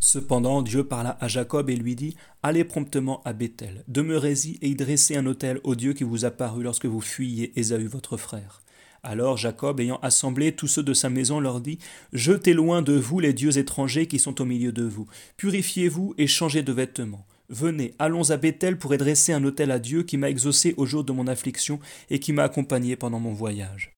Cependant 0.00 0.62
Dieu 0.62 0.84
parla 0.84 1.18
à 1.20 1.28
Jacob 1.28 1.68
et 1.70 1.76
lui 1.76 1.96
dit 1.96 2.16
Allez 2.42 2.64
promptement 2.64 3.20
à 3.24 3.32
Bethel, 3.32 3.84
demeurez-y 3.88 4.58
et 4.62 4.68
y 4.68 4.74
dressez 4.76 5.16
un 5.16 5.26
autel 5.26 5.60
au 5.64 5.74
Dieu 5.74 5.92
qui 5.92 6.04
vous 6.04 6.24
apparut 6.24 6.62
lorsque 6.62 6.86
vous 6.86 7.00
fuyiez 7.00 7.58
Ésaü 7.58 7.86
votre 7.86 8.16
frère. 8.16 8.62
Alors 9.02 9.36
Jacob, 9.36 9.80
ayant 9.80 9.98
assemblé 10.02 10.52
tous 10.52 10.66
ceux 10.66 10.82
de 10.82 10.94
sa 10.94 11.10
maison, 11.10 11.40
leur 11.40 11.60
dit 11.60 11.78
Jetez 12.12 12.54
loin 12.54 12.82
de 12.82 12.94
vous 12.94 13.20
les 13.20 13.32
dieux 13.32 13.58
étrangers 13.58 14.06
qui 14.06 14.18
sont 14.18 14.40
au 14.40 14.44
milieu 14.44 14.72
de 14.72 14.84
vous, 14.84 15.06
purifiez-vous 15.36 16.14
et 16.16 16.26
changez 16.26 16.62
de 16.62 16.72
vêtements. 16.72 17.26
Venez, 17.48 17.94
allons 17.98 18.30
à 18.30 18.36
Bethel 18.36 18.78
pour 18.78 18.94
y 18.94 18.98
dresser 18.98 19.32
un 19.32 19.44
autel 19.44 19.70
à 19.70 19.78
Dieu 19.78 20.02
qui 20.02 20.16
m'a 20.16 20.30
exaucé 20.30 20.74
au 20.76 20.86
jour 20.86 21.02
de 21.02 21.12
mon 21.12 21.26
affliction 21.26 21.80
et 22.10 22.20
qui 22.20 22.32
m'a 22.32 22.44
accompagné 22.44 22.94
pendant 22.94 23.20
mon 23.20 23.32
voyage. 23.32 23.97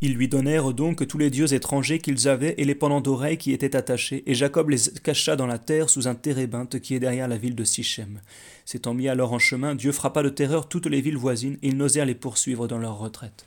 Ils 0.00 0.14
lui 0.14 0.28
donnèrent 0.28 0.74
donc 0.74 1.06
tous 1.06 1.18
les 1.18 1.30
dieux 1.30 1.54
étrangers 1.54 1.98
qu'ils 1.98 2.28
avaient 2.28 2.54
et 2.58 2.64
les 2.64 2.74
pendants 2.74 3.00
d'oreilles 3.00 3.38
qui 3.38 3.52
étaient 3.52 3.76
attachés, 3.76 4.22
et 4.26 4.34
Jacob 4.34 4.68
les 4.68 4.78
cacha 5.02 5.36
dans 5.36 5.46
la 5.46 5.58
terre 5.58 5.88
sous 5.88 6.08
un 6.08 6.14
térébinthe 6.14 6.80
qui 6.80 6.94
est 6.94 7.00
derrière 7.00 7.28
la 7.28 7.38
ville 7.38 7.54
de 7.54 7.64
Sichem. 7.64 8.20
S'étant 8.64 8.92
mis 8.92 9.08
alors 9.08 9.32
en 9.32 9.38
chemin, 9.38 9.74
Dieu 9.74 9.92
frappa 9.92 10.22
de 10.22 10.28
terreur 10.28 10.68
toutes 10.68 10.86
les 10.86 11.00
villes 11.00 11.16
voisines, 11.16 11.58
et 11.62 11.68
ils 11.68 11.76
n'osèrent 11.76 12.06
les 12.06 12.14
poursuivre 12.14 12.68
dans 12.68 12.78
leur 12.78 12.98
retraite. 12.98 13.46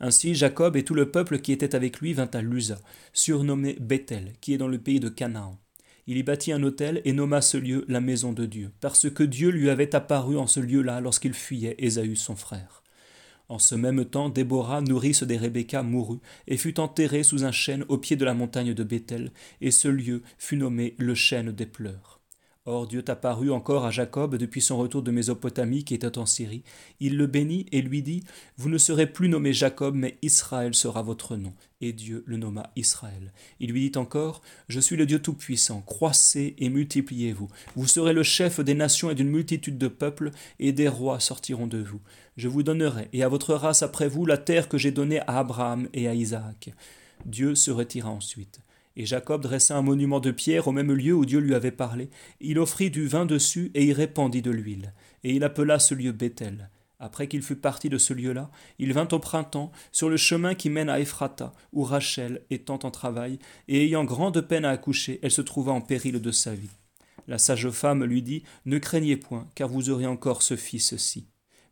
Ainsi 0.00 0.34
Jacob 0.34 0.76
et 0.76 0.84
tout 0.84 0.94
le 0.94 1.10
peuple 1.10 1.40
qui 1.40 1.52
était 1.52 1.74
avec 1.74 2.00
lui 2.00 2.12
vint 2.12 2.30
à 2.32 2.40
Lusa, 2.40 2.78
surnommé 3.12 3.76
Bethel, 3.80 4.32
qui 4.40 4.54
est 4.54 4.58
dans 4.58 4.68
le 4.68 4.78
pays 4.78 5.00
de 5.00 5.08
Canaan. 5.08 5.58
Il 6.06 6.16
y 6.16 6.22
bâtit 6.22 6.52
un 6.52 6.62
hôtel 6.62 7.02
et 7.04 7.12
nomma 7.12 7.42
ce 7.42 7.58
lieu 7.58 7.84
la 7.88 8.00
maison 8.00 8.32
de 8.32 8.46
Dieu, 8.46 8.70
parce 8.80 9.10
que 9.10 9.24
Dieu 9.24 9.50
lui 9.50 9.68
avait 9.68 9.94
apparu 9.94 10.38
en 10.38 10.46
ce 10.46 10.60
lieu-là 10.60 11.00
lorsqu'il 11.00 11.34
fuyait 11.34 11.74
Ésaü 11.78 12.16
son 12.16 12.36
frère. 12.36 12.82
En 13.50 13.58
ce 13.58 13.74
même 13.74 14.04
temps, 14.04 14.28
Déborah, 14.28 14.82
nourrice 14.82 15.22
des 15.22 15.38
Rebecca, 15.38 15.82
mourut 15.82 16.20
et 16.46 16.58
fut 16.58 16.78
enterrée 16.80 17.22
sous 17.22 17.44
un 17.44 17.52
chêne 17.52 17.84
au 17.88 17.96
pied 17.96 18.16
de 18.16 18.26
la 18.26 18.34
montagne 18.34 18.74
de 18.74 18.84
Bethel, 18.84 19.32
et 19.62 19.70
ce 19.70 19.88
lieu 19.88 20.22
fut 20.36 20.58
nommé 20.58 20.94
le 20.98 21.14
chêne 21.14 21.52
des 21.52 21.66
pleurs. 21.66 22.17
Or 22.70 22.86
Dieu 22.86 23.00
t'apparut 23.00 23.50
encore 23.50 23.86
à 23.86 23.90
Jacob 23.90 24.36
depuis 24.36 24.60
son 24.60 24.76
retour 24.76 25.00
de 25.00 25.10
Mésopotamie 25.10 25.84
qui 25.84 25.94
était 25.94 26.18
en 26.18 26.26
Syrie. 26.26 26.64
Il 27.00 27.16
le 27.16 27.26
bénit 27.26 27.64
et 27.72 27.80
lui 27.80 28.02
dit 28.02 28.24
Vous 28.58 28.68
ne 28.68 28.76
serez 28.76 29.06
plus 29.06 29.30
nommé 29.30 29.54
Jacob, 29.54 29.94
mais 29.94 30.18
Israël 30.20 30.74
sera 30.74 31.00
votre 31.00 31.36
nom. 31.36 31.54
Et 31.80 31.94
Dieu 31.94 32.24
le 32.26 32.36
nomma 32.36 32.70
Israël. 32.76 33.32
Il 33.58 33.72
lui 33.72 33.88
dit 33.88 33.98
encore 33.98 34.42
Je 34.68 34.80
suis 34.80 34.96
le 34.96 35.06
Dieu 35.06 35.18
Tout-Puissant, 35.18 35.80
croissez 35.80 36.56
et 36.58 36.68
multipliez-vous. 36.68 37.48
Vous 37.74 37.86
serez 37.86 38.12
le 38.12 38.22
chef 38.22 38.60
des 38.60 38.74
nations 38.74 39.10
et 39.10 39.14
d'une 39.14 39.30
multitude 39.30 39.78
de 39.78 39.88
peuples, 39.88 40.30
et 40.58 40.72
des 40.72 40.88
rois 40.88 41.20
sortiront 41.20 41.68
de 41.68 41.78
vous. 41.78 42.02
Je 42.36 42.48
vous 42.48 42.62
donnerai, 42.62 43.08
et 43.14 43.22
à 43.22 43.28
votre 43.28 43.54
race 43.54 43.82
après 43.82 44.08
vous, 44.08 44.26
la 44.26 44.36
terre 44.36 44.68
que 44.68 44.76
j'ai 44.76 44.90
donnée 44.90 45.20
à 45.20 45.38
Abraham 45.38 45.88
et 45.94 46.06
à 46.06 46.12
Isaac. 46.12 46.74
Dieu 47.24 47.54
se 47.54 47.70
retira 47.70 48.10
ensuite. 48.10 48.60
Et 48.98 49.06
Jacob 49.06 49.40
dressa 49.40 49.76
un 49.76 49.82
monument 49.82 50.18
de 50.18 50.32
pierre 50.32 50.66
au 50.66 50.72
même 50.72 50.92
lieu 50.92 51.14
où 51.14 51.24
Dieu 51.24 51.38
lui 51.38 51.54
avait 51.54 51.70
parlé. 51.70 52.10
Il 52.40 52.58
offrit 52.58 52.90
du 52.90 53.06
vin 53.06 53.26
dessus 53.26 53.70
et 53.74 53.84
y 53.84 53.92
répandit 53.92 54.42
de 54.42 54.50
l'huile. 54.50 54.92
Et 55.22 55.32
il 55.32 55.44
appela 55.44 55.78
ce 55.78 55.94
lieu 55.94 56.10
Bethel. 56.10 56.68
Après 56.98 57.28
qu'il 57.28 57.42
fut 57.42 57.54
parti 57.54 57.88
de 57.88 57.96
ce 57.96 58.12
lieu-là, 58.12 58.50
il 58.80 58.92
vint 58.92 59.06
au 59.12 59.20
printemps 59.20 59.70
sur 59.92 60.10
le 60.10 60.16
chemin 60.16 60.56
qui 60.56 60.68
mène 60.68 60.90
à 60.90 60.98
Ephrata, 60.98 61.52
où 61.72 61.84
Rachel, 61.84 62.42
étant 62.50 62.80
en 62.82 62.90
travail, 62.90 63.38
et 63.68 63.84
ayant 63.84 64.04
grande 64.04 64.40
peine 64.40 64.64
à 64.64 64.70
accoucher, 64.70 65.20
elle 65.22 65.30
se 65.30 65.42
trouva 65.42 65.70
en 65.70 65.80
péril 65.80 66.20
de 66.20 66.30
sa 66.32 66.54
vie. 66.56 66.70
La 67.28 67.38
sage 67.38 67.70
femme 67.70 68.02
lui 68.02 68.22
dit 68.22 68.42
Ne 68.66 68.78
craignez 68.78 69.16
point, 69.16 69.46
car 69.54 69.68
vous 69.68 69.90
aurez 69.90 70.06
encore 70.06 70.42
ce 70.42 70.56
fils-ci. 70.56 71.28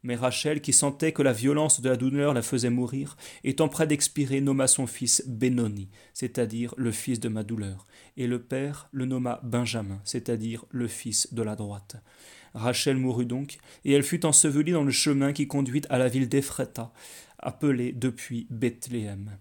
Mais 0.07 0.14
Rachel, 0.14 0.61
qui 0.61 0.73
sentait 0.73 1.11
que 1.11 1.23
la 1.23 1.33
violence 1.33 1.81
de 1.81 1.88
la 1.88 1.97
douleur 1.97 2.33
la 2.33 2.40
faisait 2.40 2.71
mourir, 2.71 3.16
étant 3.42 3.69
près 3.69 3.88
d'expirer, 3.88 4.40
nomma 4.40 4.69
son 4.69 4.87
fils 4.87 5.25
Benoni, 5.27 5.88
c'est-à-dire 6.14 6.73
le 6.77 6.92
fils 6.92 7.19
de 7.19 7.29
ma 7.29 7.42
douleur, 7.42 7.88
et 8.16 8.29
le 8.29 8.40
père 8.40 8.88
le 8.92 9.05
nomma 9.05 9.40
Benjamin, 9.42 10.01
c'est-à-dire 10.05 10.64
le 10.71 10.87
fils 10.87 11.35
de 11.35 11.42
la 11.42 11.57
droite. 11.57 11.97
Rachel 12.55 12.99
mourut 12.99 13.27
donc, 13.27 13.59
et 13.85 13.95
elle 13.95 14.05
fut 14.05 14.25
ensevelie 14.25 14.71
dans 14.71 14.85
le 14.85 14.92
chemin 14.92 15.33
qui 15.33 15.49
conduit 15.49 15.83
à 15.90 15.99
la 15.99 16.07
ville 16.07 16.29
d'Ephrata, 16.29 16.92
appelée 17.40 17.90
depuis 17.90 18.47
Bethléem. 18.49 19.37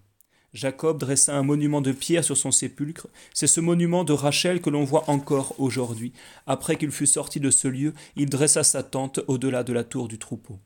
Jacob 0.56 0.96
dressa 0.98 1.36
un 1.36 1.42
monument 1.42 1.82
de 1.82 1.92
pierre 1.92 2.24
sur 2.24 2.36
son 2.36 2.50
sépulcre. 2.50 3.08
C'est 3.34 3.46
ce 3.46 3.60
monument 3.60 4.04
de 4.04 4.14
Rachel 4.14 4.62
que 4.62 4.70
l'on 4.70 4.84
voit 4.84 5.10
encore 5.10 5.54
aujourd'hui. 5.58 6.14
Après 6.46 6.76
qu'il 6.76 6.90
fut 6.90 7.06
sorti 7.06 7.40
de 7.40 7.50
ce 7.50 7.68
lieu, 7.68 7.92
il 8.16 8.30
dressa 8.30 8.64
sa 8.64 8.82
tente 8.82 9.20
au-delà 9.28 9.64
de 9.64 9.74
la 9.74 9.84
tour 9.84 10.08
du 10.08 10.18
troupeau. 10.18 10.58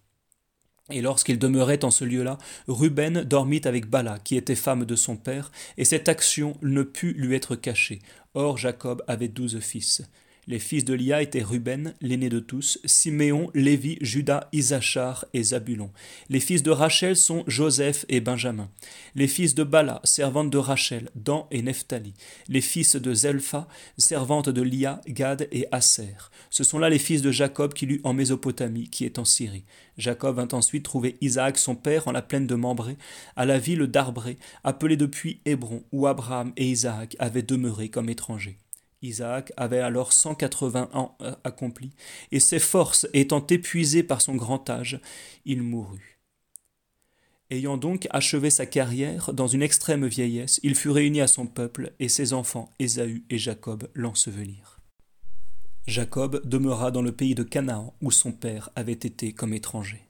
Et 0.91 1.03
lorsqu'il 1.03 1.41
demeurait 1.41 1.85
en 1.85 1.91
ce 1.91 2.05
lieu-là, 2.05 2.39
Ruben 2.69 3.25
dormit 3.25 3.63
avec 3.65 3.87
Bala, 3.87 4.21
qui 4.21 4.37
était 4.37 4.55
femme 4.55 4.85
de 4.85 4.95
son 4.95 5.17
père, 5.17 5.51
et 5.77 5.85
cette 5.85 6.09
action 6.09 6.57
ne 6.63 6.85
put 6.85 7.13
lui 7.15 7.35
être 7.35 7.57
cachée. 7.57 8.01
Or 8.35 8.59
Jacob 8.59 9.03
avait 9.09 9.29
douze 9.29 9.59
fils. 9.59 10.03
Les 10.51 10.59
fils 10.59 10.85
de 10.85 10.95
Lia 10.95 11.23
étaient 11.23 11.45
Ruben, 11.45 11.95
l'aîné 12.01 12.29
de 12.29 12.41
tous, 12.41 12.81
Siméon, 12.85 13.53
Lévi, 13.55 13.99
Judas, 14.01 14.49
Isachar 14.53 15.25
et 15.33 15.45
Zabulon. 15.45 15.93
Les 16.29 16.41
fils 16.41 16.65
de 16.65 16.73
Rachel 16.73 17.15
sont 17.15 17.45
Joseph 17.47 18.05
et 18.09 18.21
Benjamin. 18.21 18.69
Les 19.15 19.29
fils 19.29 19.55
de 19.55 19.63
Bala, 19.63 20.01
servante 20.03 20.51
de 20.51 20.59
Rachel, 20.59 21.09
Dan 21.15 21.45
et 21.53 21.63
Nephtali. 21.63 22.15
Les 22.49 22.63
fils 22.63 22.97
de 22.97 23.15
Zelpha, 23.15 23.69
servante 23.97 24.49
de 24.49 24.61
Lia, 24.61 25.01
Gad 25.07 25.47
et 25.53 25.69
Aser. 25.71 26.17
Ce 26.51 26.65
sont 26.65 26.81
là 26.81 26.91
les 26.91 26.99
fils 26.99 27.23
de 27.23 27.31
Jacob 27.31 27.73
qu'il 27.73 27.93
eut 27.93 28.01
en 28.03 28.13
Mésopotamie, 28.13 28.91
qui 28.91 29.05
est 29.05 29.21
en 29.21 29.25
Syrie. 29.25 29.63
Jacob 29.99 30.35
vint 30.35 30.49
ensuite 30.51 30.83
trouver 30.83 31.17
Isaac 31.21 31.59
son 31.59 31.77
père 31.77 32.09
en 32.09 32.13
la 32.13 32.23
plaine 32.23 32.49
de 32.49 32.57
Mambré, 32.57 32.97
à 33.37 33.47
la 33.47 33.61
ville 33.61 33.87
d'Arbré, 33.87 34.37
appelée 34.65 34.97
depuis 34.97 35.43
Hébron, 35.45 35.85
où 35.93 36.09
Abraham 36.09 36.53
et 36.57 36.69
Isaac 36.69 37.15
avaient 37.21 37.43
demeuré 37.43 37.89
comme 37.89 38.09
étrangers. 38.09 38.59
Isaac 39.03 39.53
avait 39.57 39.81
alors 39.81 40.13
cent 40.13 40.35
quatre-vingts 40.35 40.91
ans 40.93 41.17
euh, 41.23 41.35
accomplis, 41.45 41.93
et 42.33 42.41
ses 42.41 42.59
forces 42.59 43.07
étant 43.13 43.47
épuisées 43.47 44.03
par 44.03 44.21
son 44.21 44.37
grand 44.37 44.69
âge, 44.69 45.01
il 45.45 45.63
mourut. 45.63 46.19
Ayant 47.51 47.77
donc 47.77 48.07
achevé 48.11 48.51
sa 48.51 48.67
carrière 48.67 49.33
dans 49.33 49.49
une 49.49 49.63
extrême 49.63 50.07
vieillesse, 50.07 50.61
il 50.63 50.77
fut 50.77 50.91
réuni 50.91 51.21
à 51.21 51.27
son 51.27 51.47
peuple, 51.47 51.93
et 51.99 52.09
ses 52.09 52.33
enfants 52.33 52.71
Ésaü 52.79 53.25
et 53.31 53.39
Jacob 53.39 53.89
l'ensevelirent. 53.95 54.81
Jacob 55.87 56.47
demeura 56.47 56.91
dans 56.91 57.03
le 57.03 57.11
pays 57.11 57.35
de 57.35 57.43
Canaan 57.43 57.95
où 58.01 58.11
son 58.11 58.33
père 58.33 58.71
avait 58.77 58.93
été 58.93 59.33
comme 59.33 59.55
étranger. 59.55 60.10